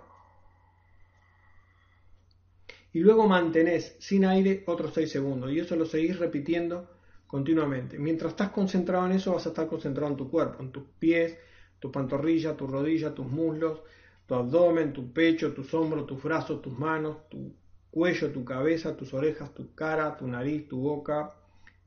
y 2.94 3.00
luego 3.00 3.28
mantenés 3.28 3.98
sin 4.00 4.24
aire 4.24 4.64
otros 4.68 4.94
6 4.94 5.12
segundos, 5.12 5.52
y 5.52 5.60
eso 5.60 5.76
lo 5.76 5.86
seguís 5.86 6.18
repitiendo 6.18 6.90
continuamente. 7.34 7.98
Mientras 7.98 8.34
estás 8.34 8.52
concentrado 8.52 9.08
en 9.08 9.14
eso, 9.14 9.34
vas 9.34 9.48
a 9.48 9.50
estar 9.50 9.66
concentrado 9.66 10.12
en 10.12 10.18
tu 10.18 10.30
cuerpo, 10.30 10.62
en 10.62 10.72
tus 10.72 10.84
pies, 11.00 11.36
tu 11.80 11.92
pantorrilla, 11.92 12.56
tu 12.56 12.68
rodilla, 12.68 13.12
tus 13.16 13.26
muslos, 13.26 13.82
tu 14.28 14.36
abdomen, 14.36 14.94
tu 14.94 15.12
pecho, 15.12 15.52
tus 15.52 15.74
hombros, 15.74 16.06
tus 16.06 16.22
brazos, 16.22 16.62
tus 16.62 16.78
manos, 16.78 17.28
tu 17.30 17.56
cuello, 17.90 18.32
tu 18.32 18.46
cabeza, 18.46 18.96
tus 18.96 19.16
orejas, 19.16 19.52
tu 19.52 19.74
cara, 19.74 20.16
tu 20.16 20.28
nariz, 20.28 20.68
tu 20.68 20.80
boca, 20.80 21.34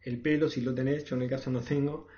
el 0.03 0.21
pelo, 0.21 0.49
si 0.49 0.63
lo 0.63 0.75
tenés, 0.75 1.05
yo 1.05 1.15
en 1.15 1.23
el 1.23 1.29
caso 1.29 1.49
no 1.53 1.61
tengo, 1.61 2.09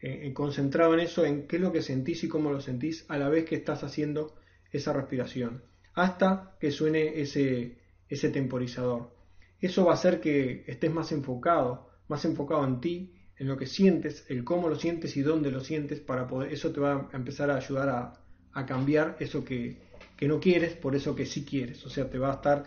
eh, 0.00 0.22
eh, 0.24 0.32
concentrado 0.32 0.94
en 0.94 1.00
eso, 1.00 1.24
en 1.24 1.46
qué 1.46 1.56
es 1.58 1.62
lo 1.62 1.70
que 1.70 1.82
sentís 1.82 2.24
y 2.24 2.28
cómo 2.28 2.50
lo 2.50 2.60
sentís 2.60 3.04
a 3.08 3.16
la 3.16 3.28
vez 3.28 3.44
que 3.44 3.54
estás 3.54 3.84
haciendo 3.84 4.34
esa 4.72 4.92
respiración, 4.92 5.62
hasta 5.94 6.56
que 6.58 6.72
suene 6.72 7.20
ese, 7.20 7.78
ese 8.08 8.30
temporizador. 8.30 9.14
Eso 9.60 9.84
va 9.84 9.92
a 9.92 9.94
hacer 9.94 10.20
que 10.20 10.64
estés 10.66 10.92
más 10.92 11.12
enfocado, 11.12 11.91
más 12.12 12.24
enfocado 12.26 12.64
en 12.64 12.80
ti, 12.80 13.14
en 13.38 13.48
lo 13.48 13.56
que 13.56 13.66
sientes, 13.66 14.24
el 14.28 14.44
cómo 14.44 14.68
lo 14.68 14.76
sientes 14.76 15.16
y 15.16 15.22
dónde 15.22 15.50
lo 15.50 15.60
sientes, 15.60 15.98
para 16.00 16.28
poder, 16.28 16.52
eso 16.52 16.70
te 16.70 16.78
va 16.78 17.08
a 17.10 17.16
empezar 17.16 17.50
a 17.50 17.56
ayudar 17.56 17.88
a, 17.88 18.66
cambiar 18.66 19.16
eso 19.18 19.42
que, 19.42 19.78
que 20.14 20.28
no 20.28 20.38
quieres 20.38 20.74
por 20.74 20.94
eso 20.94 21.16
que 21.16 21.24
sí 21.24 21.42
quieres. 21.42 21.84
O 21.86 21.90
sea, 21.90 22.10
te 22.10 22.18
va 22.18 22.30
a 22.30 22.34
estar 22.34 22.64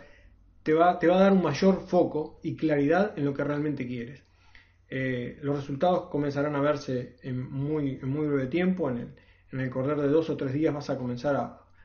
te 0.64 0.74
va, 0.74 0.98
te 0.98 1.06
va 1.06 1.16
a 1.16 1.20
dar 1.20 1.32
un 1.32 1.44
mayor 1.44 1.86
foco 1.86 2.40
y 2.42 2.56
claridad 2.56 3.16
en 3.16 3.24
lo 3.24 3.32
que 3.32 3.44
realmente 3.44 3.86
quieres. 3.86 4.24
Eh, 4.88 5.38
los 5.40 5.56
resultados 5.56 6.08
comenzarán 6.10 6.56
a 6.56 6.60
verse 6.60 7.16
en 7.22 7.48
muy, 7.48 7.98
muy 7.98 8.26
breve 8.26 8.48
tiempo, 8.48 8.90
en 8.90 8.96
el, 8.98 9.14
en 9.52 9.60
el 9.60 9.70
correr 9.70 10.00
de 10.00 10.08
dos 10.08 10.28
o 10.28 10.36
tres 10.36 10.52
días 10.52 10.74
vas 10.74 10.90
a 10.90 10.98
comenzar 10.98 11.36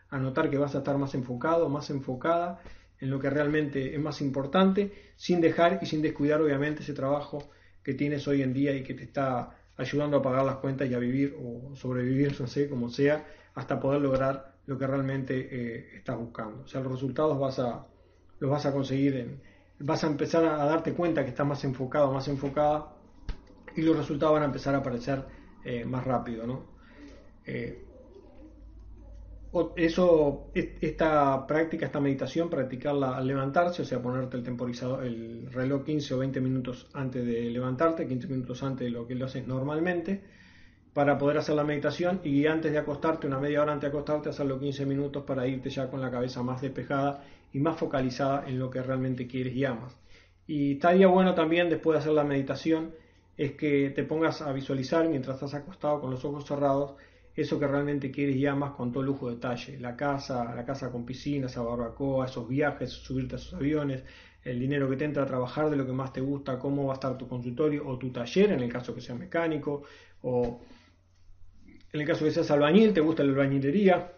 a 0.10 0.18
notar 0.18 0.50
que 0.50 0.58
vas 0.58 0.74
a 0.74 0.80
estar 0.80 0.98
más 0.98 1.14
enfocado, 1.14 1.70
más 1.70 1.92
enfocada 1.92 2.60
en 3.02 3.10
lo 3.10 3.20
que 3.20 3.30
realmente 3.30 3.94
es 3.94 4.00
más 4.00 4.22
importante, 4.22 4.92
sin 5.16 5.42
dejar 5.42 5.80
y 5.82 5.88
sin 5.88 6.02
descuidar 6.02 6.42
obviamente 6.42 6.84
ese 6.84 6.94
trabajo 6.94 7.50
que 7.84 7.96
tienes 7.96 8.28
hoy 8.28 8.44
en 8.44 8.54
día 8.54 8.74
y 8.76 8.84
que 8.84 8.94
te 8.94 9.04
está 9.04 9.58
ayudando 9.76 10.18
a 10.18 10.22
pagar 10.22 10.46
las 10.46 10.58
cuentas 10.58 10.90
y 10.90 10.94
a 10.94 11.00
vivir 11.00 11.36
o 11.42 11.76
sobrevivir, 11.76 12.36
no 12.40 12.48
sé, 12.48 12.70
como 12.70 12.90
sea, 12.90 13.26
hasta 13.56 13.80
poder 13.80 14.02
lograr 14.02 14.54
lo 14.68 14.78
que 14.78 14.88
realmente 14.88 15.36
eh, 15.52 15.98
estás 15.98 16.18
buscando. 16.18 16.64
O 16.64 16.68
sea, 16.68 16.82
los 16.82 16.92
resultados 16.92 17.38
vas 17.40 17.60
a, 17.60 17.88
lo 18.40 18.50
vas 18.50 18.66
a 18.68 18.72
conseguir, 18.72 19.40
vas 19.80 20.04
a 20.04 20.08
empezar 20.08 20.46
a 20.46 20.64
darte 20.66 20.94
cuenta 20.94 21.24
que 21.24 21.30
estás 21.30 21.48
más 21.48 21.64
enfocado, 21.64 22.14
más 22.14 22.28
enfocada 22.28 22.94
y 23.76 23.82
los 23.82 23.98
resultados 23.98 24.34
van 24.34 24.44
a 24.44 24.46
empezar 24.46 24.76
a 24.76 24.80
aparecer 24.80 25.26
eh, 25.66 25.86
más 25.86 26.06
rápido, 26.06 26.46
¿no? 26.46 26.66
Eh, 27.46 27.84
eso, 29.76 30.52
esta 30.54 31.46
práctica, 31.46 31.86
esta 31.86 32.00
meditación, 32.00 32.50
practicarla 32.50 33.18
al 33.18 33.28
levantarse, 33.28 33.82
o 33.82 33.86
sea, 33.86 34.02
ponerte 34.02 34.38
el 34.38 34.44
temporizador, 34.44 35.04
el 35.04 35.52
reloj 35.52 35.84
15 35.84 36.14
o 36.14 36.18
20 36.20 36.40
minutos 36.40 36.88
antes 36.94 37.26
de 37.26 37.50
levantarte, 37.50 38.08
15 38.08 38.28
minutos 38.28 38.64
antes 38.64 38.86
de 38.86 38.92
lo 38.92 39.06
que 39.06 39.16
lo 39.16 39.26
haces 39.26 39.46
normalmente, 39.46 40.22
para 40.94 41.18
poder 41.18 41.38
hacer 41.38 41.56
la 41.56 41.66
meditación 41.66 42.22
y 42.24 42.46
antes 42.48 42.72
de 42.72 42.78
acostarte, 42.78 43.28
una 43.28 43.40
media 43.40 43.62
hora 43.62 43.74
antes 43.74 43.92
de 43.92 43.98
acostarte, 43.98 44.30
hacerlo 44.30 44.58
15 44.58 44.86
minutos 44.86 45.24
para 45.24 45.46
irte 45.48 45.70
ya 45.70 45.90
con 45.90 46.02
la 46.02 46.12
cabeza 46.12 46.44
más 46.44 46.62
despejada 46.62 47.24
y 47.52 47.60
más 47.60 47.78
focalizada 47.78 48.48
en 48.48 48.58
lo 48.58 48.70
que 48.70 48.82
realmente 48.82 49.28
quieres 49.28 49.54
y 49.54 49.66
amas. 49.66 49.98
Y 50.48 50.74
estaría 50.74 51.08
bueno 51.08 51.34
también 51.34 51.70
después 51.70 51.96
de 51.96 52.00
hacer 52.00 52.14
la 52.14 52.24
meditación 52.24 52.94
es 53.38 53.54
que 53.54 53.90
te 53.90 54.04
pongas 54.04 54.42
a 54.42 54.52
visualizar 54.54 55.08
mientras 55.10 55.36
estás 55.36 55.54
acostado 55.56 56.00
con 56.02 56.12
los 56.12 56.24
ojos 56.26 56.46
cerrados 56.46 56.96
eso 57.36 57.60
que 57.60 57.68
realmente 57.68 58.12
quieres 58.12 58.36
y 58.36 58.46
amas 58.46 58.72
con 58.72 58.92
todo 58.92 59.04
lujo 59.04 59.30
de 59.30 59.36
detalle. 59.36 59.80
La 59.80 59.96
casa, 59.96 60.54
la 60.56 60.66
casa 60.66 60.92
con 60.92 61.06
piscina, 61.06 61.48
esa 61.48 61.62
barbacoa, 61.62 62.26
esos 62.26 62.48
viajes, 62.48 62.92
subirte 62.92 63.36
a 63.36 63.38
esos 63.38 63.54
aviones, 63.54 64.04
el 64.44 64.60
dinero 64.60 64.90
que 64.90 64.98
te 64.98 65.06
entra 65.06 65.24
a 65.24 65.26
trabajar 65.26 65.70
de 65.70 65.76
lo 65.76 65.86
que 65.86 65.94
más 65.94 66.12
te 66.12 66.22
gusta, 66.22 66.58
cómo 66.60 66.86
va 66.88 66.94
a 66.94 66.96
estar 66.96 67.18
tu 67.18 67.28
consultorio 67.28 67.88
o 67.88 67.98
tu 67.98 68.12
taller 68.12 68.52
en 68.52 68.62
el 68.62 68.72
caso 68.72 68.94
que 68.94 69.02
sea 69.02 69.16
mecánico 69.16 69.84
o 70.24 70.62
en 71.94 72.00
el 72.00 72.08
caso 72.08 72.26
que 72.26 72.32
seas 72.32 72.50
albañil, 72.52 72.94
te 72.94 73.02
gusta 73.02 73.24
la 73.24 73.32
albañilería, 73.32 74.14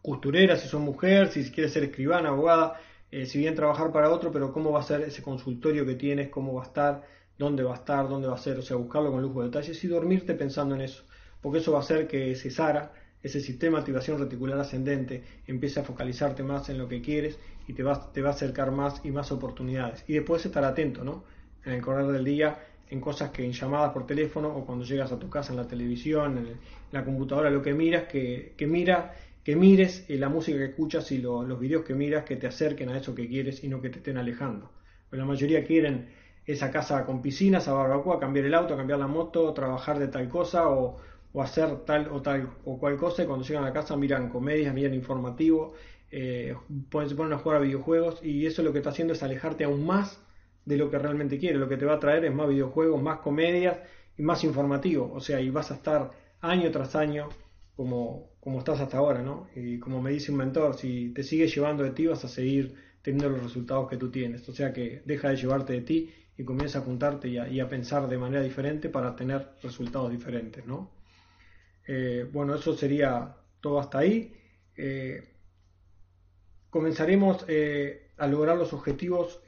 costurera, 0.00 0.56
si 0.56 0.68
son 0.68 0.82
mujer, 0.82 1.28
si 1.28 1.50
quieres 1.50 1.72
ser 1.72 1.84
escribana, 1.84 2.28
abogada, 2.28 2.80
eh, 3.10 3.26
si 3.26 3.38
bien 3.38 3.54
trabajar 3.54 3.90
para 3.92 4.10
otro, 4.10 4.30
pero 4.30 4.52
cómo 4.52 4.72
va 4.72 4.80
a 4.80 4.82
ser 4.84 5.02
ese 5.02 5.22
consultorio 5.22 5.84
que 5.84 5.94
tienes, 5.94 6.28
cómo 6.28 6.54
va 6.54 6.62
a 6.62 6.66
estar, 6.66 7.04
dónde 7.36 7.62
va 7.62 7.72
a 7.72 7.78
estar, 7.78 8.08
dónde 8.08 8.28
va 8.28 8.34
a 8.34 8.38
ser, 8.38 8.58
o 8.58 8.62
sea, 8.62 8.76
buscarlo 8.76 9.10
con 9.10 9.22
lujo 9.22 9.40
de 9.40 9.46
detalles 9.46 9.82
y 9.82 9.88
dormirte 9.88 10.34
pensando 10.34 10.76
en 10.76 10.82
eso, 10.82 11.04
porque 11.42 11.58
eso 11.58 11.72
va 11.72 11.78
a 11.78 11.82
hacer 11.82 12.06
que 12.06 12.34
SARA, 12.34 12.92
ese 13.22 13.40
sistema 13.40 13.78
de 13.78 13.80
activación 13.80 14.18
reticular 14.18 14.58
ascendente, 14.58 15.22
empiece 15.46 15.80
a 15.80 15.84
focalizarte 15.84 16.42
más 16.42 16.68
en 16.68 16.78
lo 16.78 16.88
que 16.88 17.02
quieres 17.02 17.38
y 17.66 17.72
te 17.72 17.82
va, 17.82 18.12
te 18.12 18.22
va 18.22 18.30
a 18.30 18.32
acercar 18.32 18.70
más 18.70 19.00
y 19.04 19.10
más 19.10 19.32
oportunidades. 19.32 20.04
Y 20.06 20.14
después 20.14 20.44
estar 20.46 20.64
atento, 20.64 21.04
¿no? 21.04 21.24
En 21.64 21.72
el 21.72 21.82
correr 21.82 22.06
del 22.06 22.24
día, 22.24 22.58
en 22.90 23.00
cosas 23.00 23.30
que 23.30 23.44
en 23.44 23.52
llamadas 23.52 23.92
por 23.92 24.06
teléfono 24.06 24.48
o 24.48 24.64
cuando 24.64 24.84
llegas 24.84 25.12
a 25.12 25.18
tu 25.18 25.28
casa 25.28 25.52
en 25.52 25.58
la 25.58 25.66
televisión, 25.66 26.38
en, 26.38 26.54
la 26.92 27.04
computadora, 27.04 27.50
lo 27.50 27.60
que 27.60 27.74
miras, 27.74 28.04
que, 28.04 28.54
que 28.56 28.66
mira 28.66 29.14
que 29.48 29.56
mires 29.56 30.04
eh, 30.10 30.18
la 30.18 30.28
música 30.28 30.58
que 30.58 30.66
escuchas 30.66 31.10
y 31.10 31.22
los 31.22 31.58
videos 31.58 31.82
que 31.82 31.94
miras 31.94 32.24
que 32.24 32.36
te 32.36 32.46
acerquen 32.46 32.90
a 32.90 32.98
eso 32.98 33.14
que 33.14 33.26
quieres 33.26 33.64
y 33.64 33.68
no 33.68 33.80
que 33.80 33.88
te 33.88 33.96
estén 33.96 34.18
alejando. 34.18 34.70
Pues 35.08 35.18
la 35.18 35.24
mayoría 35.24 35.64
quieren 35.64 36.10
esa 36.44 36.70
casa 36.70 37.06
con 37.06 37.22
piscinas, 37.22 37.62
esa 37.62 37.72
barbacoa, 37.72 38.20
cambiar 38.20 38.44
el 38.44 38.52
auto, 38.52 38.76
cambiar 38.76 38.98
la 38.98 39.06
moto, 39.06 39.54
trabajar 39.54 39.98
de 39.98 40.08
tal 40.08 40.28
cosa 40.28 40.68
o, 40.68 40.98
o 41.32 41.42
hacer 41.42 41.84
tal 41.84 42.08
o 42.10 42.22
tal 42.22 42.50
o 42.64 42.78
cual 42.78 42.96
cosa 42.96 43.22
y 43.22 43.26
cuando 43.26 43.44
llegan 43.44 43.64
a 43.64 43.72
casa 43.72 43.96
miran 43.96 44.28
comedias, 44.28 44.74
miran 44.74 44.94
informativo, 44.94 45.74
eh, 46.10 46.54
se 47.08 47.14
ponen 47.14 47.32
a 47.32 47.38
jugar 47.38 47.58
a 47.58 47.60
videojuegos 47.60 48.20
y 48.22 48.46
eso 48.46 48.62
lo 48.62 48.72
que 48.72 48.78
está 48.78 48.90
haciendo 48.90 49.12
es 49.12 49.22
alejarte 49.22 49.64
aún 49.64 49.86
más 49.86 50.20
de 50.64 50.76
lo 50.76 50.90
que 50.90 50.98
realmente 50.98 51.38
quiere. 51.38 51.58
Lo 51.58 51.68
que 51.68 51.76
te 51.76 51.86
va 51.86 51.94
a 51.94 52.00
traer 52.00 52.24
es 52.24 52.34
más 52.34 52.48
videojuegos, 52.48 53.02
más 53.02 53.20
comedias 53.20 53.78
y 54.16 54.22
más 54.22 54.44
informativo. 54.44 55.10
O 55.12 55.20
sea, 55.20 55.40
y 55.40 55.50
vas 55.50 55.70
a 55.70 55.74
estar 55.74 56.10
año 56.40 56.70
tras 56.70 56.94
año 56.96 57.28
como, 57.76 58.30
como 58.40 58.58
estás 58.58 58.80
hasta 58.80 58.98
ahora, 58.98 59.22
¿no? 59.22 59.48
Y 59.54 59.78
como 59.78 60.02
me 60.02 60.10
dice 60.10 60.32
un 60.32 60.38
mentor, 60.38 60.76
si 60.76 61.10
te 61.10 61.22
sigues 61.22 61.54
llevando 61.54 61.84
de 61.84 61.90
ti 61.90 62.06
vas 62.06 62.24
a 62.24 62.28
seguir 62.28 62.74
teniendo 63.02 63.30
los 63.30 63.42
resultados 63.42 63.88
que 63.88 63.96
tú 63.96 64.10
tienes. 64.10 64.48
O 64.48 64.52
sea 64.52 64.72
que 64.72 65.02
deja 65.04 65.30
de 65.30 65.36
llevarte 65.36 65.72
de 65.74 65.80
ti 65.82 66.10
y 66.36 66.44
comienza 66.44 66.78
a 66.78 66.82
apuntarte 66.82 67.28
y 67.28 67.60
a, 67.60 67.68
pensar 67.68 68.08
de 68.08 68.18
manera 68.18 68.42
diferente 68.42 68.88
para 68.88 69.16
tener 69.16 69.48
resultados 69.62 70.10
diferentes, 70.10 70.66
¿no? 70.66 70.90
Eh, 71.88 72.28
bueno, 72.32 72.54
eso 72.54 72.76
sería 72.76 73.34
todo 73.60 73.80
hasta 73.80 73.98
ahí. 73.98 74.36
Eh, 74.76 75.24
comenzaremos 76.70 77.44
eh, 77.48 78.12
a 78.18 78.26
lograr 78.28 78.56
los 78.56 78.72
objetivos. 78.72 79.42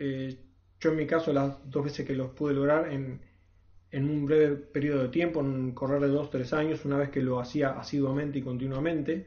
yo 0.80 0.90
en 0.90 0.96
mi 0.96 1.06
caso 1.06 1.32
las 1.32 1.70
dos 1.70 1.84
veces 1.84 2.06
que 2.06 2.14
los 2.14 2.30
pude 2.30 2.54
lograr 2.54 2.90
en, 2.92 3.20
en 3.90 4.10
un 4.10 4.26
breve 4.26 4.56
periodo 4.56 5.02
de 5.02 5.08
tiempo, 5.10 5.40
en 5.40 5.46
un 5.46 5.72
correr 5.72 6.00
de 6.00 6.08
dos, 6.08 6.30
tres 6.30 6.52
años, 6.52 6.84
una 6.84 6.96
vez 6.96 7.10
que 7.10 7.22
lo 7.22 7.38
hacía 7.38 7.78
asiduamente 7.78 8.38
y 8.38 8.42
continuamente. 8.42 9.26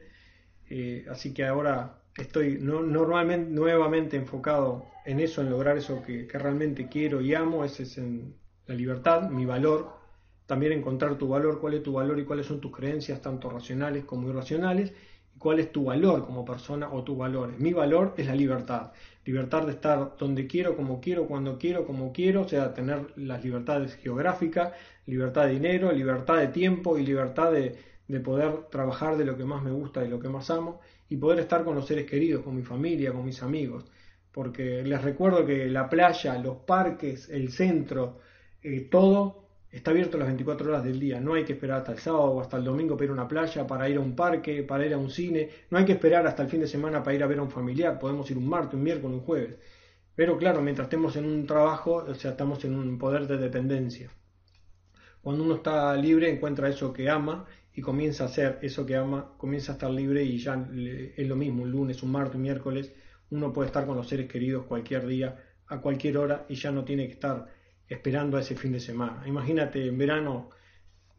Así 1.08 1.32
que 1.32 1.44
ahora 1.44 2.02
estoy 2.16 2.58
no, 2.60 2.80
normalmente, 2.82 3.50
nuevamente 3.50 4.16
enfocado 4.16 4.86
en 5.04 5.20
eso, 5.20 5.40
en 5.42 5.50
lograr 5.50 5.76
eso 5.76 6.02
que, 6.02 6.26
realmente 6.32 6.88
quiero 6.88 7.20
y 7.20 7.34
amo, 7.34 7.64
ese 7.64 7.84
es 7.84 7.98
en 7.98 8.34
la 8.66 8.74
libertad, 8.74 9.28
mi 9.30 9.44
valor, 9.44 9.92
también 10.46 10.72
encontrar 10.72 11.16
tu 11.16 11.28
valor, 11.28 11.60
cuál 11.60 11.74
es 11.74 11.82
tu 11.82 11.92
valor 11.92 12.18
y 12.18 12.24
cuáles 12.24 12.46
son 12.46 12.60
tus 12.60 12.72
creencias, 12.72 13.20
tanto 13.22 13.50
racionales 13.50 14.04
como 14.04 14.28
irracionales, 14.28 14.92
cuál 15.38 15.58
es 15.60 15.72
tu 15.72 15.84
valor 15.84 16.24
como 16.26 16.44
persona 16.44 16.92
o 16.92 17.02
tus 17.02 17.16
valores. 17.16 17.58
Mi 17.58 17.72
valor 17.72 18.14
es 18.16 18.26
la 18.26 18.34
libertad, 18.34 18.92
libertad 19.24 19.66
de 19.66 19.72
estar 19.72 20.16
donde 20.18 20.46
quiero, 20.46 20.76
como 20.76 21.00
quiero, 21.00 21.26
cuando 21.26 21.58
quiero, 21.58 21.86
como 21.86 22.12
quiero, 22.12 22.42
o 22.42 22.48
sea, 22.48 22.74
tener 22.74 23.12
las 23.16 23.42
libertades 23.44 23.94
geográficas, 23.96 24.72
libertad 25.06 25.46
de 25.46 25.52
dinero, 25.52 25.92
libertad 25.92 26.38
de 26.38 26.48
tiempo 26.48 26.98
y 26.98 27.04
libertad 27.04 27.52
de, 27.52 27.76
de 28.08 28.20
poder 28.20 28.64
trabajar 28.70 29.16
de 29.16 29.24
lo 29.24 29.36
que 29.36 29.44
más 29.44 29.62
me 29.62 29.70
gusta 29.70 30.04
y 30.04 30.08
lo 30.08 30.20
que 30.20 30.28
más 30.28 30.50
amo 30.50 30.80
y 31.08 31.16
poder 31.16 31.40
estar 31.40 31.64
con 31.64 31.74
los 31.74 31.86
seres 31.86 32.06
queridos, 32.06 32.42
con 32.42 32.56
mi 32.56 32.62
familia, 32.62 33.12
con 33.12 33.24
mis 33.24 33.42
amigos. 33.42 33.84
Porque 34.32 34.82
les 34.82 35.02
recuerdo 35.02 35.46
que 35.46 35.66
la 35.68 35.88
playa, 35.88 36.38
los 36.38 36.56
parques, 36.58 37.28
el 37.28 37.50
centro, 37.52 38.18
eh, 38.62 38.88
todo 38.90 39.43
Está 39.74 39.90
abierto 39.90 40.18
las 40.18 40.28
24 40.28 40.68
horas 40.68 40.84
del 40.84 41.00
día, 41.00 41.20
no 41.20 41.34
hay 41.34 41.42
que 41.44 41.54
esperar 41.54 41.78
hasta 41.78 41.90
el 41.90 41.98
sábado 41.98 42.26
o 42.26 42.40
hasta 42.40 42.56
el 42.56 42.62
domingo 42.62 42.94
para 42.96 43.06
ir 43.06 43.10
a 43.10 43.14
una 43.14 43.26
playa, 43.26 43.66
para 43.66 43.88
ir 43.88 43.96
a 43.96 44.00
un 44.00 44.14
parque, 44.14 44.62
para 44.62 44.86
ir 44.86 44.94
a 44.94 44.98
un 44.98 45.10
cine, 45.10 45.50
no 45.68 45.78
hay 45.78 45.84
que 45.84 45.94
esperar 45.94 46.24
hasta 46.28 46.44
el 46.44 46.48
fin 46.48 46.60
de 46.60 46.68
semana 46.68 47.02
para 47.02 47.16
ir 47.16 47.24
a 47.24 47.26
ver 47.26 47.40
a 47.40 47.42
un 47.42 47.50
familiar, 47.50 47.98
podemos 47.98 48.30
ir 48.30 48.38
un 48.38 48.48
martes, 48.48 48.74
un 48.74 48.84
miércoles, 48.84 49.18
un 49.18 49.24
jueves. 49.24 49.58
Pero 50.14 50.38
claro, 50.38 50.62
mientras 50.62 50.86
estemos 50.86 51.16
en 51.16 51.24
un 51.24 51.44
trabajo, 51.44 52.04
o 52.08 52.14
sea, 52.14 52.30
estamos 52.30 52.64
en 52.64 52.76
un 52.76 52.98
poder 52.98 53.26
de 53.26 53.36
dependencia. 53.36 54.10
Cuando 55.20 55.42
uno 55.42 55.56
está 55.56 55.96
libre, 55.96 56.30
encuentra 56.30 56.68
eso 56.68 56.92
que 56.92 57.10
ama 57.10 57.44
y 57.72 57.80
comienza 57.80 58.22
a 58.22 58.26
hacer 58.28 58.60
eso 58.62 58.86
que 58.86 58.94
ama, 58.94 59.34
comienza 59.38 59.72
a 59.72 59.74
estar 59.74 59.90
libre 59.90 60.22
y 60.22 60.38
ya 60.38 60.68
es 61.16 61.26
lo 61.26 61.34
mismo, 61.34 61.64
un 61.64 61.72
lunes, 61.72 62.00
un 62.04 62.12
martes, 62.12 62.36
un 62.36 62.42
miércoles, 62.42 62.92
uno 63.30 63.52
puede 63.52 63.66
estar 63.66 63.86
con 63.86 63.96
los 63.96 64.06
seres 64.08 64.28
queridos 64.28 64.66
cualquier 64.66 65.04
día, 65.04 65.36
a 65.66 65.80
cualquier 65.80 66.18
hora 66.18 66.46
y 66.48 66.54
ya 66.54 66.70
no 66.70 66.84
tiene 66.84 67.08
que 67.08 67.14
estar 67.14 67.63
esperando 67.88 68.36
a 68.36 68.40
ese 68.40 68.54
fin 68.56 68.72
de 68.72 68.80
semana. 68.80 69.22
Imagínate 69.26 69.86
en 69.86 69.98
verano 69.98 70.50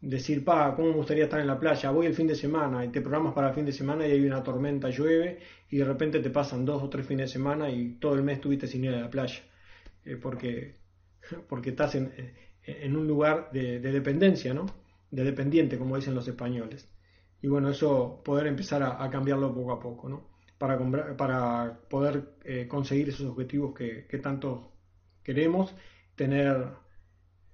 decir, 0.01 0.43
pa, 0.43 0.75
¿cómo 0.75 0.89
me 0.89 0.95
gustaría 0.95 1.25
estar 1.25 1.39
en 1.39 1.47
la 1.47 1.59
playa? 1.59 1.91
Voy 1.91 2.05
el 2.05 2.13
fin 2.13 2.27
de 2.27 2.35
semana 2.35 2.85
y 2.85 2.89
te 2.89 3.01
programas 3.01 3.33
para 3.33 3.49
el 3.49 3.55
fin 3.55 3.65
de 3.65 3.71
semana 3.71 4.07
y 4.07 4.11
hay 4.11 4.25
una 4.25 4.43
tormenta, 4.43 4.89
llueve 4.89 5.39
y 5.69 5.77
de 5.77 5.85
repente 5.85 6.19
te 6.19 6.29
pasan 6.29 6.65
dos 6.65 6.81
o 6.83 6.89
tres 6.89 7.05
fines 7.05 7.29
de 7.29 7.33
semana 7.33 7.69
y 7.69 7.95
todo 7.99 8.15
el 8.15 8.23
mes 8.23 8.37
estuviste 8.37 8.67
sin 8.67 8.83
ir 8.83 8.93
a 8.93 9.01
la 9.01 9.09
playa. 9.09 9.41
Eh, 10.03 10.17
porque, 10.17 10.75
porque 11.49 11.71
estás 11.71 11.95
en, 11.95 12.11
en 12.63 12.95
un 12.95 13.07
lugar 13.07 13.49
de, 13.51 13.79
dependencia, 13.79 14.53
¿no? 14.53 14.65
De 15.11 15.23
dependiente, 15.23 15.77
como 15.77 15.95
dicen 15.95 16.15
los 16.15 16.27
españoles. 16.27 16.89
Y 17.41 17.47
bueno, 17.47 17.69
eso 17.69 18.21
poder 18.23 18.47
empezar 18.47 18.81
a, 18.83 19.09
cambiarlo 19.09 19.53
poco 19.53 19.71
a 19.71 19.79
poco, 19.79 20.09
¿no? 20.09 20.27
Para, 20.57 20.77
para 21.17 21.79
poder 21.89 22.35
eh, 22.43 22.67
conseguir 22.67 23.09
esos 23.09 23.27
objetivos 23.27 23.73
que 23.75 24.19
tanto 24.19 24.71
queremos 25.21 25.75
tener 26.15 26.67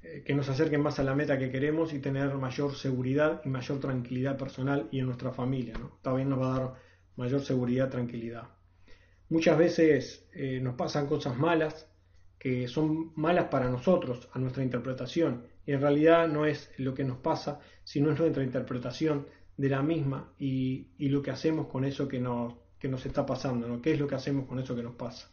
eh, 0.03 0.23
que 0.25 0.33
nos 0.33 0.49
acerquen 0.49 0.81
más 0.81 0.99
a 0.99 1.03
la 1.03 1.15
meta 1.15 1.37
que 1.37 1.51
queremos 1.51 1.93
y 1.93 1.99
tener 1.99 2.33
mayor 2.35 2.75
seguridad 2.75 3.41
y 3.45 3.49
mayor 3.49 3.79
tranquilidad 3.79 4.37
personal 4.37 4.87
y 4.91 4.99
en 4.99 5.05
nuestra 5.05 5.31
familia. 5.31 5.75
¿no? 5.77 5.99
También 6.01 6.29
nos 6.29 6.39
va 6.39 6.55
a 6.55 6.59
dar 6.59 6.73
mayor 7.15 7.41
seguridad, 7.41 7.89
tranquilidad. 7.89 8.47
Muchas 9.29 9.57
veces 9.57 10.27
eh, 10.33 10.59
nos 10.61 10.75
pasan 10.75 11.07
cosas 11.07 11.37
malas 11.37 11.87
que 12.37 12.67
son 12.67 13.13
malas 13.15 13.45
para 13.45 13.69
nosotros, 13.69 14.27
a 14.33 14.39
nuestra 14.39 14.63
interpretación, 14.63 15.45
y 15.63 15.73
en 15.73 15.81
realidad 15.81 16.27
no 16.27 16.47
es 16.47 16.71
lo 16.77 16.95
que 16.95 17.03
nos 17.03 17.17
pasa, 17.19 17.59
sino 17.83 18.11
es 18.11 18.19
nuestra 18.19 18.43
interpretación 18.43 19.27
de 19.57 19.69
la 19.69 19.83
misma 19.83 20.33
y, 20.39 20.87
y 20.97 21.09
lo 21.09 21.21
que 21.21 21.29
hacemos 21.29 21.67
con 21.67 21.85
eso 21.85 22.07
que 22.07 22.19
nos, 22.19 22.55
que 22.79 22.87
nos 22.87 23.05
está 23.05 23.27
pasando, 23.27 23.67
¿no? 23.67 23.79
¿Qué 23.79 23.93
es 23.93 23.99
lo 23.99 24.07
que 24.07 24.15
hacemos 24.15 24.47
con 24.47 24.57
eso 24.57 24.75
que 24.75 24.81
nos 24.81 24.95
pasa? 24.95 25.30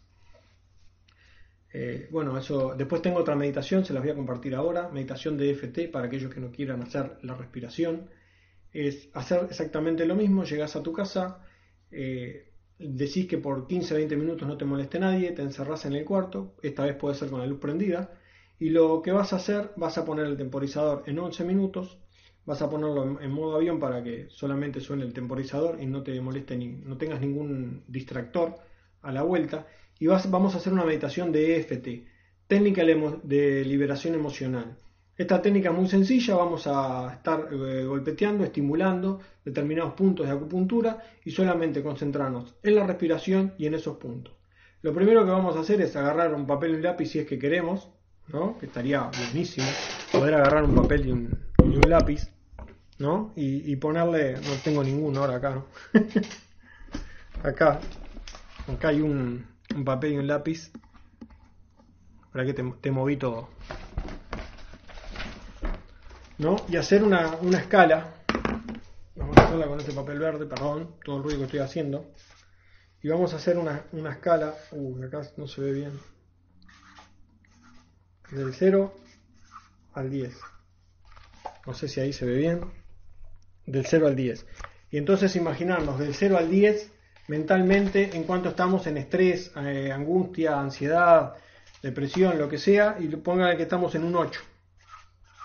Eh, 1.73 2.09
bueno, 2.11 2.37
eso. 2.39 2.75
Después 2.77 3.03
tengo 3.03 3.19
otra 3.19 3.37
meditación, 3.37 3.85
se 3.85 3.93
las 3.93 4.03
voy 4.03 4.13
a 4.13 4.15
compartir 4.15 4.55
ahora. 4.55 4.89
Meditación 4.89 5.37
de 5.37 5.51
FT 5.51 5.89
para 5.89 6.07
aquellos 6.07 6.33
que 6.33 6.41
no 6.41 6.51
quieran 6.51 6.83
hacer 6.83 7.19
la 7.23 7.35
respiración. 7.35 8.09
Es 8.73 9.09
hacer 9.15 9.47
exactamente 9.51 10.07
lo 10.07 10.15
mismo. 10.15 10.45
Llegas 10.45 10.77
a 10.77 10.83
tu 10.83 10.93
casa, 10.93 11.45
eh, 11.91 12.53
decís 12.79 13.27
que 13.27 13.39
por 13.39 13.67
15-20 13.67 14.17
minutos 14.17 14.49
no 14.49 14.57
te 14.57 14.65
moleste 14.65 14.99
nadie, 14.99 15.33
te 15.33 15.43
encerrás 15.43 15.85
en 15.87 15.95
el 15.95 16.05
cuarto. 16.05 16.55
Esta 16.63 16.85
vez 16.85 16.97
puede 16.97 17.15
ser 17.15 17.31
con 17.31 17.41
la 17.41 17.47
luz 17.47 17.59
prendida. 17.61 18.13
Y 18.59 18.71
lo 18.71 19.03
que 19.03 19.13
vas 19.13 19.33
a 19.33 19.37
hacer, 19.37 19.73
vas 19.77 19.99
a 19.99 20.05
poner 20.05 20.27
el 20.27 20.37
temporizador 20.37 21.05
en 21.07 21.19
11 21.19 21.45
minutos. 21.45 21.99
Vas 22.45 22.63
a 22.63 22.71
ponerlo 22.71 23.21
en, 23.21 23.31
modo 23.31 23.57
avión 23.57 23.79
para 23.79 24.03
que 24.03 24.27
solamente 24.31 24.81
suene 24.81 25.05
el 25.05 25.13
temporizador 25.13 25.81
y 25.81 25.87
no 25.87 26.03
te 26.03 26.19
moleste 26.21 26.57
ni, 26.57 26.69
no 26.69 26.97
tengas 26.97 27.21
ningún 27.21 27.85
distractor 27.87 28.57
a 29.03 29.13
la 29.13 29.23
vuelta 29.23 29.67
y 29.99 30.07
vamos 30.07 30.55
a 30.55 30.59
hacer 30.59 30.73
una 30.73 30.85
meditación 30.85 31.33
de 31.33 31.57
EFT, 31.57 31.89
técnica 32.47 32.83
de 32.85 33.65
liberación 33.65 34.15
emocional. 34.15 34.77
Esta 35.17 35.43
técnica 35.43 35.71
es 35.71 35.75
muy 35.75 35.89
sencilla, 35.89 36.37
vamos 36.37 36.69
a 36.69 37.13
estar 37.15 37.49
eh, 37.51 37.85
golpeteando, 37.85 38.45
estimulando 38.45 39.21
determinados 39.45 39.95
puntos 39.95 40.27
de 40.27 40.33
acupuntura 40.33 41.03
y 41.25 41.33
solamente 41.33 41.83
concentrarnos 41.83 42.55
en 42.63 42.77
la 42.77 42.87
respiración 42.87 43.55
y 43.59 43.67
en 43.67 43.75
esos 43.75 43.97
puntos. 43.97 44.35
Lo 44.83 44.95
primero 44.95 45.25
que 45.25 45.33
vamos 45.33 45.57
a 45.57 45.61
hacer 45.61 45.81
es 45.81 45.97
agarrar 45.97 46.33
un 46.33 46.47
papel 46.47 46.71
y 46.71 46.75
un 46.77 46.83
lápiz 46.83 47.07
si 47.07 47.19
es 47.19 47.27
que 47.27 47.37
queremos, 47.37 47.89
¿no? 48.29 48.57
que 48.59 48.67
estaría 48.67 49.11
buenísimo 49.11 49.67
poder 50.13 50.35
agarrar 50.35 50.63
un 50.63 50.77
papel 50.77 51.09
y 51.09 51.11
un, 51.11 51.81
lápiz 51.89 52.31
¿no? 52.99 53.33
Y, 53.35 53.75
ponerle, 53.77 54.35
no 54.35 54.55
tengo 54.63 54.85
ninguno 54.85 55.21
ahora 55.21 55.37
acá, 55.37 55.65
acá, 57.43 57.81
acá 58.69 58.89
hay 58.89 59.01
un, 59.01 59.45
un 59.79 59.85
papel 59.85 60.13
y 60.13 60.19
un 60.19 60.27
lápiz. 60.27 60.71
Para 62.33 62.45
que 62.45 62.53
te, 62.53 62.91
moví 62.91 63.17
todo. 63.17 63.49
¿No? 66.39 66.57
Y 66.69 66.77
hacer 66.77 67.03
una, 67.03 67.39
escala. 67.57 68.15
Vamos 69.17 69.37
a 69.39 69.47
hacerla 69.47 69.67
con 69.67 69.81
este 69.81 69.93
papel 69.93 70.19
verde, 70.19 70.47
perdón, 70.47 70.97
todo 71.05 71.17
el 71.17 71.23
ruido 71.23 71.39
que 71.39 71.45
estoy 71.47 71.61
haciendo. 71.61 72.13
Y 73.03 73.09
vamos 73.09 73.33
a 73.33 73.37
hacer 73.37 73.57
una, 73.57 73.85
una 73.93 74.11
escala. 74.11 74.55
Acá 75.05 75.23
no 75.37 75.47
se 75.49 75.61
ve 75.63 75.73
bien. 75.73 75.99
Del 78.31 78.53
0 78.53 78.95
al 79.95 80.11
10. 80.11 80.39
No 81.67 81.75
sé 81.75 81.89
si 81.89 82.01
ahí 82.01 82.13
se 82.13 82.27
ve 82.27 82.37
bien. 82.37 82.61
Del 83.65 83.87
0 83.87 84.07
al 84.07 84.17
10. 84.17 84.47
Y 84.91 84.99
entonces 84.99 85.35
imaginarnos 85.37 85.99
del 85.99 86.15
0 86.15 86.37
al 86.37 86.51
10 86.51 86.93
mentalmente 87.29 88.17
en 88.17 88.25
cuanto 88.25 88.49
estamos 88.49 88.87
en 88.87 88.97
estrés, 88.97 89.53
eh, 89.57 89.93
angustia, 89.93 90.59
ansiedad, 90.59 91.35
depresión, 91.83 92.39
lo 92.39 92.49
que 92.49 92.59
sea, 92.59 92.97
y 92.99 93.07
pongan 93.09 93.57
que 93.57 93.63
estamos 93.63 93.95
en 93.95 94.05
un 94.05 94.17
8. 94.17 94.41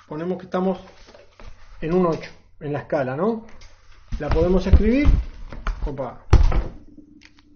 Ponemos 0.08 0.38
que 0.38 0.46
estamos 0.46 0.80
en 1.82 1.94
un 1.94 2.06
8 2.06 2.32
en 2.62 2.74
la 2.74 2.80
escala, 2.80 3.16
¿no? 3.16 3.46
La 4.20 4.30
podemos 4.30 4.66
escribir, 4.66 5.08
opa, 5.86 6.26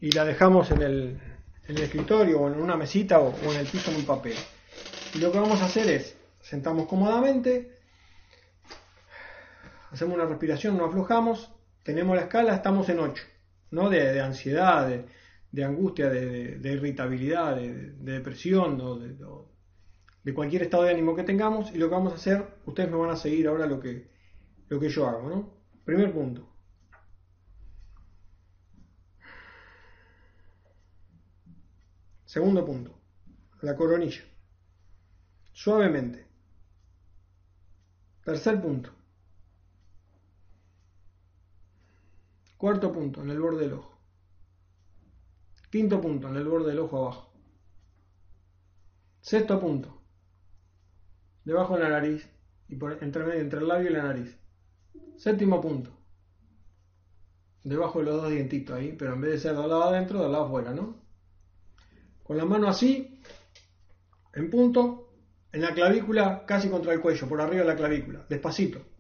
y 0.02 0.12
la 0.12 0.26
dejamos 0.26 0.72
en 0.72 0.82
el, 0.82 1.22
en 1.68 1.78
el 1.78 1.84
escritorio 1.84 2.42
o 2.42 2.48
en 2.48 2.60
una 2.60 2.76
mesita 2.76 3.20
o, 3.20 3.34
en 3.52 3.60
el 3.60 3.68
piso 3.68 3.92
en 3.92 3.98
un 3.98 4.06
papel. 4.06 4.36
Y 5.14 5.20
lo 5.20 5.32
que 5.32 5.40
vamos 5.40 5.62
a 5.62 5.66
hacer 5.66 5.90
es, 5.90 6.18
sentamos 6.42 6.88
cómodamente, 6.88 7.78
hacemos 9.92 10.16
una 10.16 10.26
respiración, 10.26 10.78
no 10.78 10.86
aflojamos, 10.86 11.54
tenemos 11.84 12.16
la 12.18 12.24
escala, 12.24 12.54
estamos 12.54 12.90
en 12.90 13.00
8. 13.00 13.24
¿No? 13.72 13.90
de, 13.90 14.22
ansiedad, 14.22 14.88
de, 15.52 15.64
angustia, 15.64 16.10
de, 16.10 16.60
irritabilidad, 16.72 17.56
de, 17.56 17.94
depresión, 18.00 18.78
de, 20.24 20.34
cualquier 20.34 20.64
estado 20.64 20.84
de 20.84 20.92
ánimo 20.92 21.16
que 21.16 21.24
tengamos. 21.24 21.74
Y 21.74 21.78
lo 21.78 21.88
que 21.88 21.96
vamos 21.96 22.14
a 22.14 22.16
hacer, 22.18 22.46
ustedes 22.66 22.90
me 22.90 22.98
van 22.98 23.12
a 23.12 23.16
seguir 23.16 23.48
ahora 23.48 23.66
lo 23.66 23.80
que, 23.80 24.10
lo 24.70 24.80
que 24.80 24.90
yo 24.90 25.08
hago, 25.08 25.30
¿no? 25.30 25.54
Primer 25.86 26.12
punto. 26.12 26.48
Segundo 32.26 32.66
punto, 32.66 33.00
la 33.62 33.74
coronilla. 33.76 34.22
Suavemente. 35.54 36.28
Tercer 38.24 38.62
punto. 38.62 38.97
Cuarto 42.58 42.92
punto, 42.92 43.22
en 43.22 43.30
el 43.30 43.40
borde 43.40 43.62
del 43.62 43.74
ojo. 43.74 44.02
Quinto 45.70 46.02
punto, 46.02 46.28
en 46.28 46.38
el 46.38 46.48
borde 46.48 46.70
del 46.70 46.80
ojo 46.80 46.98
abajo. 46.98 47.34
Sexto 49.22 49.60
punto, 49.60 50.02
debajo 51.44 51.76
de 51.76 51.84
la 51.84 51.90
nariz 51.90 52.28
y 52.68 52.76
por 52.76 53.04
entre, 53.04 53.40
entre 53.40 53.60
el 53.60 53.68
labio 53.68 53.90
y 53.90 53.94
la 53.94 54.04
nariz. 54.04 54.40
Séptimo 55.18 55.62
punto, 55.62 55.92
debajo 57.64 58.00
de 58.00 58.06
los 58.06 58.22
dos 58.22 58.32
dientitos 58.32 58.76
ahí, 58.76 58.96
pero 58.98 59.14
en 59.14 59.22
vez 59.22 59.32
de 59.34 59.40
ser 59.40 59.56
del 59.56 59.68
lado 59.68 59.84
adentro, 59.84 60.22
del 60.22 60.32
lado 60.32 60.46
afuera, 60.46 60.74
¿no? 60.74 61.04
Con 62.24 62.38
la 62.38 62.46
mano 62.46 62.68
así, 62.68 63.22
en 64.34 64.50
punto, 64.50 65.14
en 65.52 65.62
la 65.62 65.74
clavícula, 65.74 66.46
casi 66.46 66.70
contra 66.70 66.94
el 66.94 67.02
cuello, 67.02 67.28
por 67.28 67.42
arriba 67.42 67.62
de 67.62 67.68
la 67.68 67.76
clavícula, 67.76 68.26
despacito. 68.30 68.97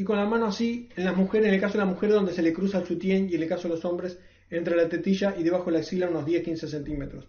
Y 0.00 0.02
con 0.02 0.16
la 0.16 0.24
mano 0.24 0.46
así, 0.46 0.88
en 0.96 1.04
las 1.04 1.14
mujeres, 1.14 1.48
en 1.48 1.52
el 1.52 1.60
caso 1.60 1.74
de 1.74 1.80
la 1.80 1.90
mujer, 1.90 2.10
donde 2.10 2.32
se 2.32 2.40
le 2.40 2.54
cruza 2.54 2.78
el 2.78 2.86
sutién, 2.86 3.28
y 3.28 3.34
en 3.34 3.42
el 3.42 3.48
caso 3.50 3.68
de 3.68 3.74
los 3.74 3.84
hombres, 3.84 4.18
entre 4.48 4.74
la 4.74 4.88
tetilla 4.88 5.34
y 5.36 5.42
debajo 5.42 5.66
de 5.66 5.72
la 5.72 5.80
axila, 5.80 6.08
unos 6.08 6.24
10-15 6.24 6.68
centímetros. 6.68 7.28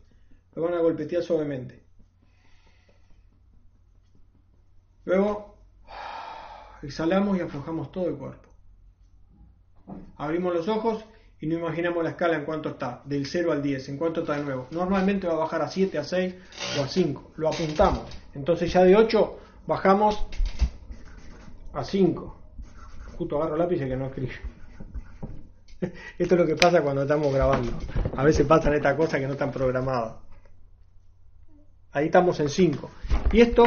Lo 0.56 0.64
van 0.64 0.76
a 0.76 0.80
golpetear 0.80 1.22
suavemente. 1.22 1.84
Luego, 5.04 5.58
exhalamos 6.82 7.38
y 7.38 7.42
aflojamos 7.42 7.92
todo 7.92 8.08
el 8.08 8.16
cuerpo. 8.16 8.48
Abrimos 10.16 10.56
los 10.56 10.70
ojos 10.70 11.04
y 11.42 11.48
no 11.48 11.56
imaginamos 11.56 12.02
la 12.06 12.12
escala 12.12 12.38
en 12.38 12.46
cuánto 12.46 12.70
está, 12.70 13.02
del 13.04 13.26
0 13.26 13.52
al 13.52 13.62
10, 13.62 13.90
en 13.90 13.98
cuánto 13.98 14.22
está 14.22 14.38
de 14.38 14.46
nuevo. 14.46 14.68
Normalmente 14.72 15.28
va 15.28 15.34
a 15.34 15.40
bajar 15.40 15.62
a 15.62 15.68
7, 15.68 15.98
a 15.98 16.06
6 16.06 16.36
o 16.80 16.84
a 16.84 16.88
5. 16.88 17.34
Lo 17.36 17.50
apuntamos. 17.50 18.06
Entonces 18.34 18.72
ya 18.72 18.86
de 18.86 18.96
8 18.96 19.40
bajamos 19.68 20.26
a 21.74 21.84
5. 21.84 22.38
Justo 23.22 23.38
agarro 23.38 23.56
lápiz 23.56 23.80
y 23.80 23.88
que 23.88 23.96
no 23.96 24.08
escribo. 24.08 24.32
Esto 26.18 26.34
es 26.34 26.42
lo 26.42 26.44
que 26.48 26.56
pasa 26.56 26.82
cuando 26.82 27.04
estamos 27.04 27.32
grabando. 27.32 27.72
A 28.18 28.24
veces 28.24 28.48
pasan 28.48 28.74
estas 28.74 28.96
cosas 28.96 29.20
que 29.20 29.28
no 29.28 29.34
están 29.34 29.52
programadas. 29.52 30.16
Ahí 31.92 32.08
estamos 32.08 32.40
en 32.40 32.50
5. 32.50 32.90
Y 33.32 33.42
esto 33.42 33.66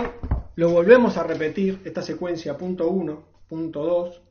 lo 0.57 0.71
volvemos 0.71 1.17
a 1.19 1.23
repetir, 1.23 1.81
esta 1.85 2.03
secuencia 2.03 2.59
punto 2.59 2.88
1, 2.88 3.25
punto 3.49 3.85
2, 3.85 4.23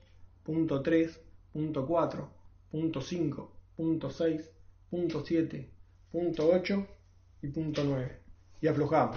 punto 0.43 0.81
3, 0.81 1.21
punto 1.53 1.87
4, 1.87 2.29
punto 2.69 2.99
5, 2.99 3.51
punto 3.77 4.09
6, 4.09 4.51
punto 4.89 5.23
7, 5.25 5.69
punto 6.11 6.49
8 6.49 6.87
y 7.43 7.47
punto 7.47 7.81
9. 7.85 8.19
Y 8.59 8.67
aflojamos. 8.67 9.15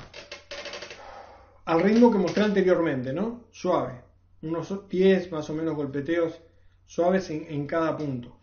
Al 1.64 1.82
ritmo 1.82 2.12
que 2.12 2.18
mostré 2.18 2.44
anteriormente, 2.44 3.12
¿no? 3.12 3.46
Suave. 3.50 4.05
Unos 4.42 4.88
10 4.88 5.32
más 5.32 5.48
o 5.50 5.54
menos 5.54 5.74
golpeteos 5.74 6.40
suaves 6.86 7.30
en, 7.30 7.66
cada 7.66 7.96
punto. 7.96 8.36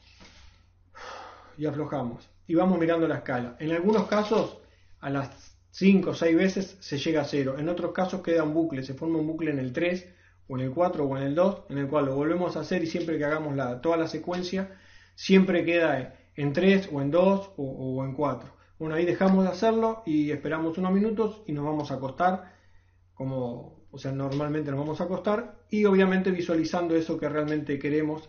Y 1.58 1.66
aflojamos. 1.66 2.30
Y 2.48 2.56
vamos 2.56 2.80
mirando 2.80 3.08
la 3.08 3.18
escala. 3.18 3.56
En 3.60 3.72
algunos 3.72 4.08
casos, 4.08 4.58
a 5.00 5.10
las 5.10 5.56
5 5.72 6.10
o 6.10 6.14
6 6.14 6.36
veces 6.36 6.78
se 6.80 6.98
llega 6.98 7.22
a 7.22 7.26
0. 7.26 7.56
En 7.60 7.70
otros 7.70 7.92
casos 7.92 8.22
queda 8.22 8.44
un 8.44 8.54
bucle, 8.54 8.84
se 8.84 8.94
forma 8.96 9.20
un 9.20 9.28
bucle 9.28 9.52
en 9.52 9.60
el 9.60 9.72
3 9.72 10.08
o 10.48 10.58
en 10.58 10.66
el 10.66 10.72
4 10.72 11.06
o 11.06 11.18
en 11.18 11.24
el 11.24 11.36
2, 11.36 11.64
en 11.70 11.78
el 11.78 11.88
cual 11.88 12.06
lo 12.06 12.16
volvemos 12.16 12.58
a 12.58 12.62
hacer 12.62 12.84
y 12.84 12.88
siempre 12.88 13.18
que 13.18 13.26
hagamos 13.26 13.56
toda 13.82 13.98
la 13.98 14.08
secuencia 14.08 14.78
siempre 15.16 15.64
queda 15.66 16.16
en 16.36 16.54
3 16.54 16.90
o 16.92 17.02
en 17.02 17.12
2 17.12 17.52
o, 17.58 18.04
en 18.04 18.14
4. 18.14 18.54
Bueno, 18.80 18.96
ahí 18.96 19.06
dejamos 19.06 19.44
de 19.46 19.52
hacerlo 19.52 20.04
y 20.06 20.32
esperamos 20.32 20.78
unos 20.78 20.92
minutos 20.92 21.44
y 21.48 21.54
nos 21.54 21.66
vamos 21.66 21.92
a 21.92 21.96
acostar, 21.96 22.54
como, 23.14 23.83
o 23.94 24.00
sea, 24.00 24.12
normalmente 24.12 24.72
nos 24.72 24.80
vamos 24.80 25.00
a 25.00 25.04
acostar 25.04 25.56
y 25.70 25.86
obviamente 25.86 26.32
visualizando 26.32 26.96
eso 26.96 27.20
que 27.20 27.30
realmente 27.30 27.78
queremos, 27.78 28.28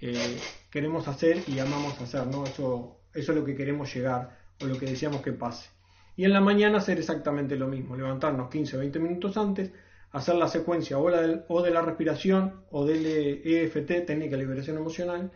eh, 0.00 0.40
queremos 0.70 1.06
hacer 1.08 1.42
y 1.46 1.58
amamos 1.58 2.00
hacer, 2.00 2.26
¿no? 2.26 2.44
Eso, 2.44 3.02
eso 3.12 3.32
es 3.32 3.38
lo 3.38 3.44
que 3.44 3.54
queremos 3.54 3.94
llegar 3.94 4.38
o 4.62 4.64
lo 4.64 4.78
que 4.78 4.86
deseamos 4.86 5.20
que 5.20 5.32
pase. 5.32 5.68
Y 6.16 6.24
en 6.24 6.32
la 6.32 6.40
mañana 6.40 6.78
hacer 6.78 6.98
exactamente 6.98 7.56
lo 7.56 7.68
mismo, 7.68 7.94
levantarnos 7.96 8.48
15 8.48 8.76
o 8.76 8.80
20 8.80 8.98
minutos 8.98 9.36
antes, 9.36 9.72
hacer 10.10 10.36
la 10.36 10.48
secuencia 10.48 10.96
o, 10.96 11.04
o 11.48 11.62
de 11.62 11.70
la 11.70 11.82
respiración 11.82 12.64
o 12.70 12.86
del 12.86 13.04
EFT, 13.04 14.06
técnica 14.06 14.36
de 14.36 14.42
liberación 14.42 14.78
emocional, 14.78 15.32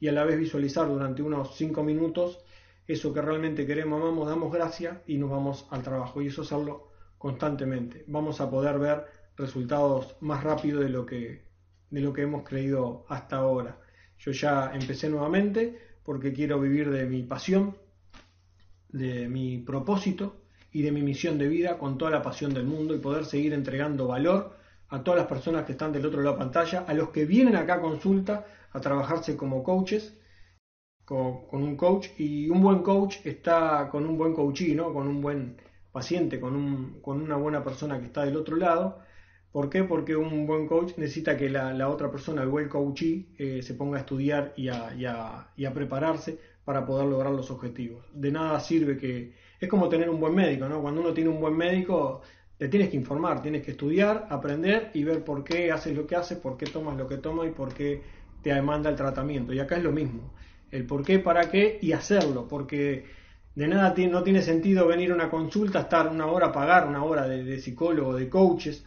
y 0.00 0.08
a 0.08 0.12
la 0.12 0.24
vez 0.24 0.38
visualizar 0.38 0.88
durante 0.88 1.20
unos 1.20 1.56
5 1.56 1.82
minutos 1.82 2.38
eso 2.86 3.12
que 3.12 3.20
realmente 3.20 3.66
queremos, 3.66 4.00
amamos, 4.00 4.26
damos 4.26 4.50
gracias 4.50 4.96
y 5.06 5.18
nos 5.18 5.28
vamos 5.28 5.66
al 5.70 5.82
trabajo. 5.82 6.22
Y 6.22 6.28
eso 6.28 6.40
hacerlo 6.40 6.89
constantemente. 7.20 8.02
Vamos 8.06 8.40
a 8.40 8.48
poder 8.48 8.78
ver 8.78 9.04
resultados 9.36 10.16
más 10.20 10.42
rápido 10.42 10.80
de 10.80 10.88
lo 10.88 11.04
que, 11.04 11.42
de 11.90 12.00
lo 12.00 12.14
que 12.14 12.22
hemos 12.22 12.44
creído 12.48 13.04
hasta 13.10 13.36
ahora. 13.36 13.78
Yo 14.18 14.32
ya 14.32 14.72
empecé 14.72 15.10
nuevamente 15.10 15.78
porque 16.02 16.32
quiero 16.32 16.58
vivir 16.58 16.90
de 16.90 17.04
mi 17.04 17.22
pasión, 17.22 17.76
de 18.88 19.28
mi 19.28 19.58
propósito 19.58 20.40
y 20.72 20.80
de 20.80 20.92
mi 20.92 21.02
misión 21.02 21.36
de 21.36 21.48
vida 21.48 21.76
con 21.76 21.98
toda 21.98 22.10
la 22.10 22.22
pasión 22.22 22.54
del 22.54 22.64
mundo 22.64 22.94
y 22.94 23.00
poder 23.00 23.26
seguir 23.26 23.52
entregando 23.52 24.06
valor 24.06 24.56
a 24.88 25.04
todas 25.04 25.20
las 25.20 25.28
personas 25.28 25.66
que 25.66 25.72
están 25.72 25.92
del 25.92 26.06
otro 26.06 26.22
lado 26.22 26.36
de 26.36 26.38
la 26.38 26.44
pantalla, 26.44 26.84
a 26.88 26.94
los 26.94 27.10
que 27.10 27.26
vienen 27.26 27.54
acá 27.54 27.74
a 27.74 27.80
consulta 27.82 28.46
a 28.72 28.80
trabajarse 28.80 29.36
como 29.36 29.62
coaches, 29.62 30.18
con, 31.04 31.44
un 31.52 31.76
coach, 31.76 32.08
y 32.18 32.48
un 32.48 32.62
buen 32.62 32.78
coach 32.78 33.18
está 33.26 33.90
con 33.90 34.06
un 34.06 34.16
buen 34.16 34.32
coachee, 34.32 34.74
¿no? 34.74 34.94
con 34.94 35.06
un 35.06 35.20
buen 35.20 35.56
paciente, 35.92 36.40
con, 36.40 36.54
un, 36.54 37.00
con 37.00 37.20
una 37.20 37.36
buena 37.36 37.64
persona 37.64 37.98
que 37.98 38.06
está 38.06 38.24
del 38.24 38.36
otro 38.36 38.56
lado. 38.56 38.98
¿Por 39.52 39.68
qué? 39.68 39.82
Porque 39.84 40.14
un 40.14 40.46
buen 40.46 40.66
coach 40.68 40.92
necesita 40.96 41.36
que 41.36 41.50
la, 41.50 41.88
otra 41.88 42.10
persona, 42.10 42.42
el 42.42 42.48
buen 42.48 42.68
coachee, 42.68 43.26
eh, 43.36 43.62
se 43.62 43.74
ponga 43.74 43.98
a 43.98 44.00
estudiar 44.00 44.52
y 44.56 44.68
a, 44.68 44.94
y, 44.94 45.04
a, 45.06 45.48
y 45.56 45.64
a 45.64 45.74
prepararse 45.74 46.38
para 46.64 46.86
poder 46.86 47.08
lograr 47.08 47.32
los 47.32 47.50
objetivos. 47.50 48.04
De 48.14 48.30
nada 48.30 48.60
sirve 48.60 48.96
que... 48.96 49.32
Es 49.58 49.68
como 49.68 49.88
tener 49.88 50.08
un 50.08 50.20
buen 50.20 50.34
médico, 50.34 50.68
¿no? 50.68 50.80
Cuando 50.80 51.00
uno 51.00 51.12
tiene 51.12 51.30
un 51.30 51.40
buen 51.40 51.56
médico, 51.56 52.22
te 52.60 52.68
tienes 52.68 52.90
que 52.90 52.96
informar, 52.96 53.42
tienes 53.42 53.62
que 53.64 53.70
estudiar, 53.70 54.26
aprender 54.30 54.90
y 54.94 55.02
ver 55.02 55.24
por 55.24 55.44
qué 55.44 55.72
haces 55.72 55.96
lo 55.96 56.06
que 56.06 56.14
haces, 56.14 56.38
por 56.38 56.56
qué 56.56 56.66
tomas 56.66 56.96
lo 56.96 57.06
que 57.08 57.16
tomas 57.16 57.48
y 57.48 57.50
por 57.50 57.74
qué 57.74 58.02
te 58.42 58.52
demanda 58.54 58.90
el 58.90 58.96
tratamiento. 58.96 59.52
Y 59.52 59.58
acá 59.58 59.76
es 59.78 59.82
lo 59.82 59.92
mismo, 59.92 60.32
el 60.70 60.86
por 60.86 61.02
qué, 61.02 61.18
para 61.18 61.50
qué 61.50 61.78
y 61.80 61.92
hacerlo, 61.92 62.46
porque 62.48 63.06
de 63.54 63.68
nada 63.68 63.94
no 64.08 64.22
tiene 64.22 64.42
sentido 64.42 64.86
venir 64.86 65.10
a 65.10 65.14
una 65.14 65.30
consulta, 65.30 65.80
estar 65.80 66.08
una 66.08 66.26
hora, 66.26 66.52
pagar 66.52 66.86
una 66.86 67.04
hora 67.04 67.26
de, 67.26 67.58
psicólogo, 67.58 68.14
de 68.14 68.28
coaches, 68.28 68.84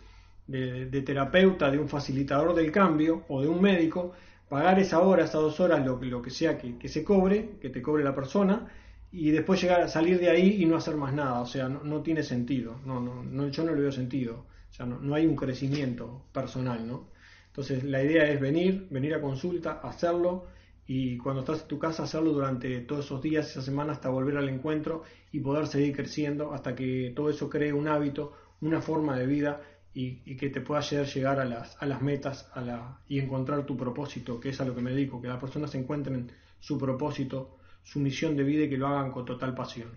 de, 0.48 1.02
terapeuta, 1.02 1.70
de 1.70 1.78
un 1.78 1.90
facilitador 1.90 2.56
del 2.56 2.72
cambio 2.72 3.24
o 3.28 3.42
de 3.42 3.48
un 3.48 3.62
médico, 3.62 4.14
pagar 4.50 4.80
esa 4.80 5.00
hora, 5.02 5.26
esas 5.26 5.42
dos 5.42 5.60
horas, 5.60 5.86
lo, 5.86 6.00
lo 6.02 6.22
que 6.22 6.30
sea 6.30 6.58
que, 6.58 6.88
se 6.88 7.04
cobre, 7.04 7.58
que 7.62 7.70
te 7.70 7.82
cobre 7.82 8.04
la 8.04 8.16
persona, 8.16 8.68
y 9.12 9.30
después 9.32 9.62
llegar 9.62 9.82
a 9.82 9.88
salir 9.88 10.20
de 10.20 10.30
ahí 10.30 10.64
y 10.64 10.66
no 10.66 10.76
hacer 10.76 10.96
más 10.96 11.14
nada. 11.14 11.42
O 11.42 11.46
sea, 11.46 11.70
no, 11.70 12.02
tiene 12.02 12.24
sentido. 12.24 12.80
No, 12.84 13.00
no, 13.00 13.24
no, 13.24 13.48
yo 13.50 13.64
no 13.64 13.76
le 13.76 13.82
veo 13.82 13.92
sentido. 13.92 14.46
O 14.72 14.74
sea, 14.74 14.88
no, 14.88 14.98
no 15.00 15.14
hay 15.14 15.28
un 15.28 15.36
crecimiento 15.36 16.24
personal, 16.32 16.88
¿no? 16.88 17.14
Entonces 17.48 17.84
la 17.84 18.02
idea 18.02 18.28
es 18.28 18.40
venir, 18.42 18.88
venir 18.90 19.14
a 19.14 19.22
consulta, 19.22 19.80
hacerlo 19.84 20.48
y 20.88 21.18
cuando 21.18 21.42
estás 21.42 21.62
en 21.62 21.68
tu 21.68 21.80
casa 21.80 22.04
hacerlo 22.04 22.32
durante 22.34 22.82
todos 22.82 23.06
esos 23.06 23.22
días, 23.22 23.50
esa 23.50 23.62
semana 23.62 23.94
hasta 23.94 24.10
volver 24.10 24.38
al 24.38 24.50
encuentro 24.50 25.04
y 25.32 25.40
poder 25.40 25.68
seguir 25.68 25.96
creciendo 25.96 26.54
hasta 26.54 26.76
que 26.76 27.14
todo 27.16 27.30
eso 27.30 27.50
cree 27.50 27.72
un 27.72 27.88
hábito, 27.88 28.34
una 28.62 28.82
forma 28.82 29.18
de 29.18 29.26
vida 29.26 29.62
y, 29.94 30.36
que 30.36 30.50
te 30.50 30.62
pueda 30.62 30.80
hacer 30.80 31.06
llegar 31.06 31.40
a 31.40 31.46
las, 31.46 31.82
a 31.82 31.86
las 31.86 32.02
metas 32.02 32.50
a 32.54 32.62
la, 32.62 33.00
y 33.08 33.20
encontrar 33.20 33.66
tu 33.66 33.78
propósito, 33.78 34.40
que 34.40 34.50
es 34.50 34.60
a 34.60 34.66
lo 34.66 34.76
que 34.76 34.82
me 34.82 34.92
dedico, 34.92 35.22
que 35.22 35.28
las 35.28 35.40
personas 35.40 35.72
se 35.72 35.78
encuentren 35.78 36.32
su 36.60 36.78
propósito, 36.78 37.58
su 37.84 38.00
misión 38.00 38.36
de 38.36 38.44
vida 38.44 38.64
y 38.64 38.70
que 38.70 38.78
lo 38.78 38.88
hagan 38.88 39.12
con 39.12 39.26
total 39.26 39.54
pasión. 39.54 39.90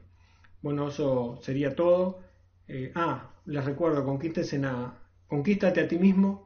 Bueno, 0.62 0.88
eso 0.88 1.38
sería 1.42 1.75
todo. 1.75 2.20
Eh, 2.68 2.92
ah, 2.94 3.31
les 3.46 3.64
recuerdo, 3.64 4.05
conquístense 4.05 4.64
a, 4.64 4.94
conquístate 5.27 5.81
a 5.81 5.88
ti 5.88 5.99
mismo 5.99 6.46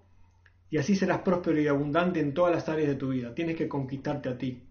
y 0.71 0.79
así 0.79 0.95
serás 0.95 1.23
próspero 1.23 1.61
y 1.61 1.67
abundante 1.67 2.21
en 2.21 2.33
todas 2.33 2.55
las 2.55 2.69
áreas 2.69 2.89
de 2.89 2.95
tu 2.95 3.09
vida. 3.11 3.35
Tienes 3.35 3.57
que 3.57 3.69
conquistarte 3.69 4.29
a 4.29 4.39
ti. 4.39 4.63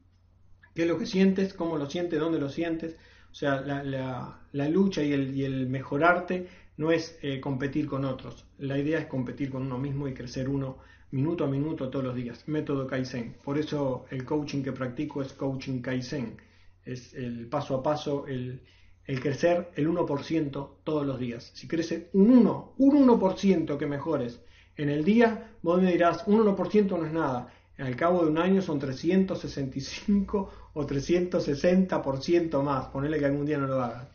¿Qué 0.73 0.83
es 0.83 0.87
lo 0.87 0.97
que 0.97 1.05
sientes? 1.05 1.53
¿Cómo 1.53 1.77
lo 1.77 1.89
sientes? 1.89 2.19
¿Dónde 2.19 2.39
lo 2.39 2.49
sientes? 2.49 2.95
O 3.31 3.35
sea, 3.35 3.61
la, 3.61 4.69
lucha 4.69 5.03
y 5.03 5.11
el, 5.11 5.35
y 5.35 5.43
el, 5.43 5.67
mejorarte 5.67 6.47
no 6.77 6.91
es 6.91 7.19
eh, 7.21 7.41
competir 7.41 7.85
con 7.85 8.05
otros. 8.05 8.45
La 8.57 8.77
idea 8.77 8.99
es 8.99 9.07
competir 9.07 9.51
con 9.51 9.63
uno 9.63 9.77
mismo 9.77 10.07
y 10.07 10.13
crecer 10.13 10.47
uno 10.47 10.77
minuto 11.11 11.43
a 11.43 11.47
minuto 11.47 11.89
todos 11.89 12.05
los 12.05 12.15
días. 12.15 12.47
Método 12.47 12.87
Kaizen. 12.87 13.35
Por 13.43 13.57
eso 13.57 14.05
el 14.09 14.23
coaching 14.23 14.63
que 14.63 14.71
practico 14.71 15.21
es 15.21 15.33
coaching 15.33 15.81
Kaizen. 15.81 16.37
Es 16.85 17.13
el 17.13 17.47
paso 17.47 17.75
a 17.75 17.83
paso, 17.83 18.25
el, 18.25 18.61
el 19.05 19.19
crecer 19.19 19.69
el 19.75 19.89
1% 19.89 20.69
todos 20.83 21.05
los 21.05 21.19
días. 21.19 21.51
Si 21.53 21.67
crece 21.67 22.09
un 22.13 22.29
1, 22.29 22.75
un 22.77 23.07
1% 23.07 23.77
que 23.77 23.85
mejores 23.85 24.41
en 24.81 24.89
el 24.89 25.03
día, 25.03 25.51
vos 25.61 25.81
me 25.81 25.91
dirás, 25.91 26.23
un 26.25 26.39
1% 26.39 26.97
no 26.97 27.05
es 27.05 27.11
nada. 27.11 27.49
Al 27.77 27.95
cabo 27.97 28.23
de 28.23 28.31
un 28.31 28.37
año 28.37 28.61
son 28.61 28.79
365 28.79 30.51
o 30.73 30.87
360% 30.87 32.63
más. 32.63 32.87
Ponele 32.87 33.19
que 33.19 33.25
algún 33.25 33.45
día 33.45 33.57
no 33.57 33.67
lo 33.67 33.83
hagas. 33.83 34.07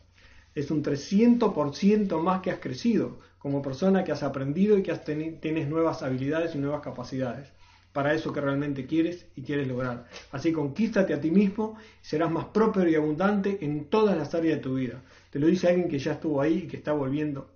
Es 0.55 0.71
un 0.71 0.81
300% 0.81 2.19
más 2.19 2.41
que 2.41 2.49
has 2.49 2.59
crecido 2.59 3.19
como 3.37 3.61
persona, 3.61 4.03
que 4.03 4.11
has 4.11 4.23
aprendido 4.23 4.75
y 4.75 4.81
que 4.81 4.91
has 4.91 5.03
tienes 5.03 5.67
nuevas 5.67 6.01
habilidades 6.01 6.55
y 6.55 6.57
nuevas 6.57 6.81
capacidades 6.81 7.51
para 7.93 8.13
eso 8.13 8.33
que 8.33 8.41
realmente 8.41 8.87
quieres 8.87 9.27
y 9.35 9.43
quieres 9.43 9.67
lograr. 9.67 10.07
Así 10.31 10.51
conquístate 10.51 11.13
a 11.13 11.21
ti 11.21 11.29
mismo 11.29 11.77
serás 12.01 12.31
más 12.31 12.45
próspero 12.45 12.89
y 12.89 12.95
abundante 12.95 13.59
en 13.61 13.85
todas 13.85 14.17
las 14.17 14.33
áreas 14.33 14.57
de 14.57 14.63
tu 14.63 14.75
vida. 14.75 15.01
Te 15.29 15.39
lo 15.39 15.45
dice 15.45 15.69
alguien 15.69 15.87
que 15.87 15.99
ya 15.99 16.13
estuvo 16.13 16.41
ahí 16.41 16.63
y 16.63 16.67
que 16.67 16.77
está 16.77 16.91
volviendo 16.91 17.51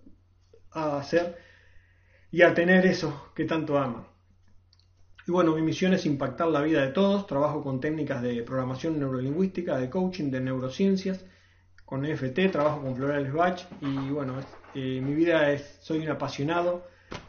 a 0.71 0.99
hacer 0.99 1.48
y 2.31 2.41
a 2.41 2.53
tener 2.53 2.85
eso 2.85 3.31
que 3.35 3.45
tanto 3.45 3.77
ama. 3.77 4.07
Y 5.27 5.31
bueno, 5.31 5.55
mi 5.55 5.61
misión 5.61 5.93
es 5.93 6.05
impactar 6.05 6.47
la 6.47 6.61
vida 6.61 6.81
de 6.81 6.91
todos. 6.91 7.27
Trabajo 7.27 7.63
con 7.63 7.79
técnicas 7.79 8.21
de 8.21 8.41
programación 8.43 8.99
neurolingüística, 8.99 9.77
de 9.77 9.89
coaching, 9.89 10.31
de 10.31 10.41
neurociencias, 10.41 11.23
con 11.85 12.05
EFT, 12.05 12.51
trabajo 12.51 12.81
con 12.81 12.95
Florales 12.95 13.33
Bach 13.33 13.61
y 13.81 14.09
bueno, 14.09 14.35
eh, 14.75 15.01
mi 15.01 15.13
vida 15.13 15.51
es, 15.51 15.79
soy 15.81 15.99
un 15.99 16.09
apasionado 16.09 16.83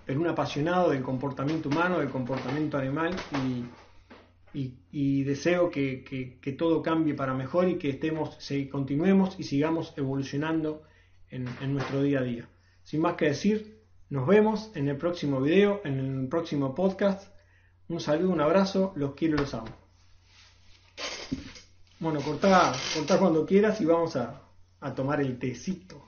pero 0.04 0.20
un 0.20 0.26
apasionado 0.26 0.90
del 0.90 1.02
comportamiento 1.02 1.68
humano, 1.68 1.98
del 1.98 2.10
comportamiento 2.10 2.76
animal 2.78 3.14
y, 3.32 5.22
deseo 5.22 5.70
que, 5.70 6.56
todo 6.58 6.82
cambie 6.82 7.14
para 7.14 7.34
mejor 7.34 7.68
y 7.68 7.78
que 7.78 7.90
estemos, 7.90 8.36
continuemos 8.70 9.36
y 9.38 9.44
sigamos 9.44 9.94
evolucionando 9.96 10.82
en, 11.28 11.46
en 11.60 11.74
nuestro 11.74 12.02
día 12.02 12.20
a 12.20 12.22
día. 12.22 12.48
Sin 12.82 13.00
más 13.00 13.14
que 13.14 13.26
decir, 13.26 13.80
nos 14.11 14.27
vemos 14.27 14.70
en 14.75 14.88
el 14.88 14.96
próximo 14.96 15.40
video, 15.40 15.81
en 15.85 15.99
el 15.99 16.29
próximo 16.29 16.75
podcast. 16.75 17.29
Un 17.88 18.01
saludo, 18.01 18.31
un 18.31 18.40
abrazo, 18.40 18.92
los 18.96 19.14
quiero 19.14 19.37
los 19.37 19.55
amo. 19.55 19.70
Bueno, 22.01 22.20
cortá, 22.20 22.73
cortá 22.94 23.18
cuando 23.18 23.46
quieras 23.46 23.81
y 23.81 23.85
vamos 23.85 24.16
a, 24.16 24.42
a 24.81 24.94
tomar 24.94 25.20
el 25.20 25.38
tecito. 25.38 26.05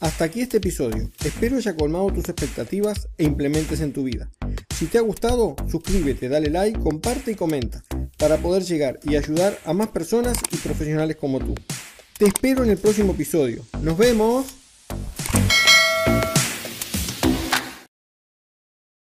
Hasta 0.00 0.24
aquí 0.24 0.40
este 0.40 0.56
episodio. 0.56 1.10
Espero 1.22 1.56
haya 1.56 1.76
colmado 1.76 2.12
tus 2.12 2.28
expectativas 2.28 3.08
e 3.18 3.24
implementes 3.24 3.80
en 3.80 3.92
tu 3.92 4.04
vida. 4.04 4.30
Si 4.74 4.86
te 4.86 4.98
ha 4.98 5.02
gustado, 5.02 5.54
suscríbete, 5.70 6.28
dale 6.28 6.50
like, 6.50 6.78
comparte 6.80 7.32
y 7.32 7.34
comenta 7.34 7.84
para 8.18 8.38
poder 8.38 8.62
llegar 8.62 8.98
y 9.04 9.16
ayudar 9.16 9.58
a 9.64 9.72
más 9.74 9.88
personas 9.88 10.38
y 10.50 10.56
profesionales 10.56 11.16
como 11.16 11.38
tú. 11.40 11.54
Te 12.18 12.26
espero 12.26 12.62
en 12.64 12.70
el 12.70 12.78
próximo 12.78 13.12
episodio. 13.12 13.64
Nos 13.80 13.96
vemos. 13.96 14.61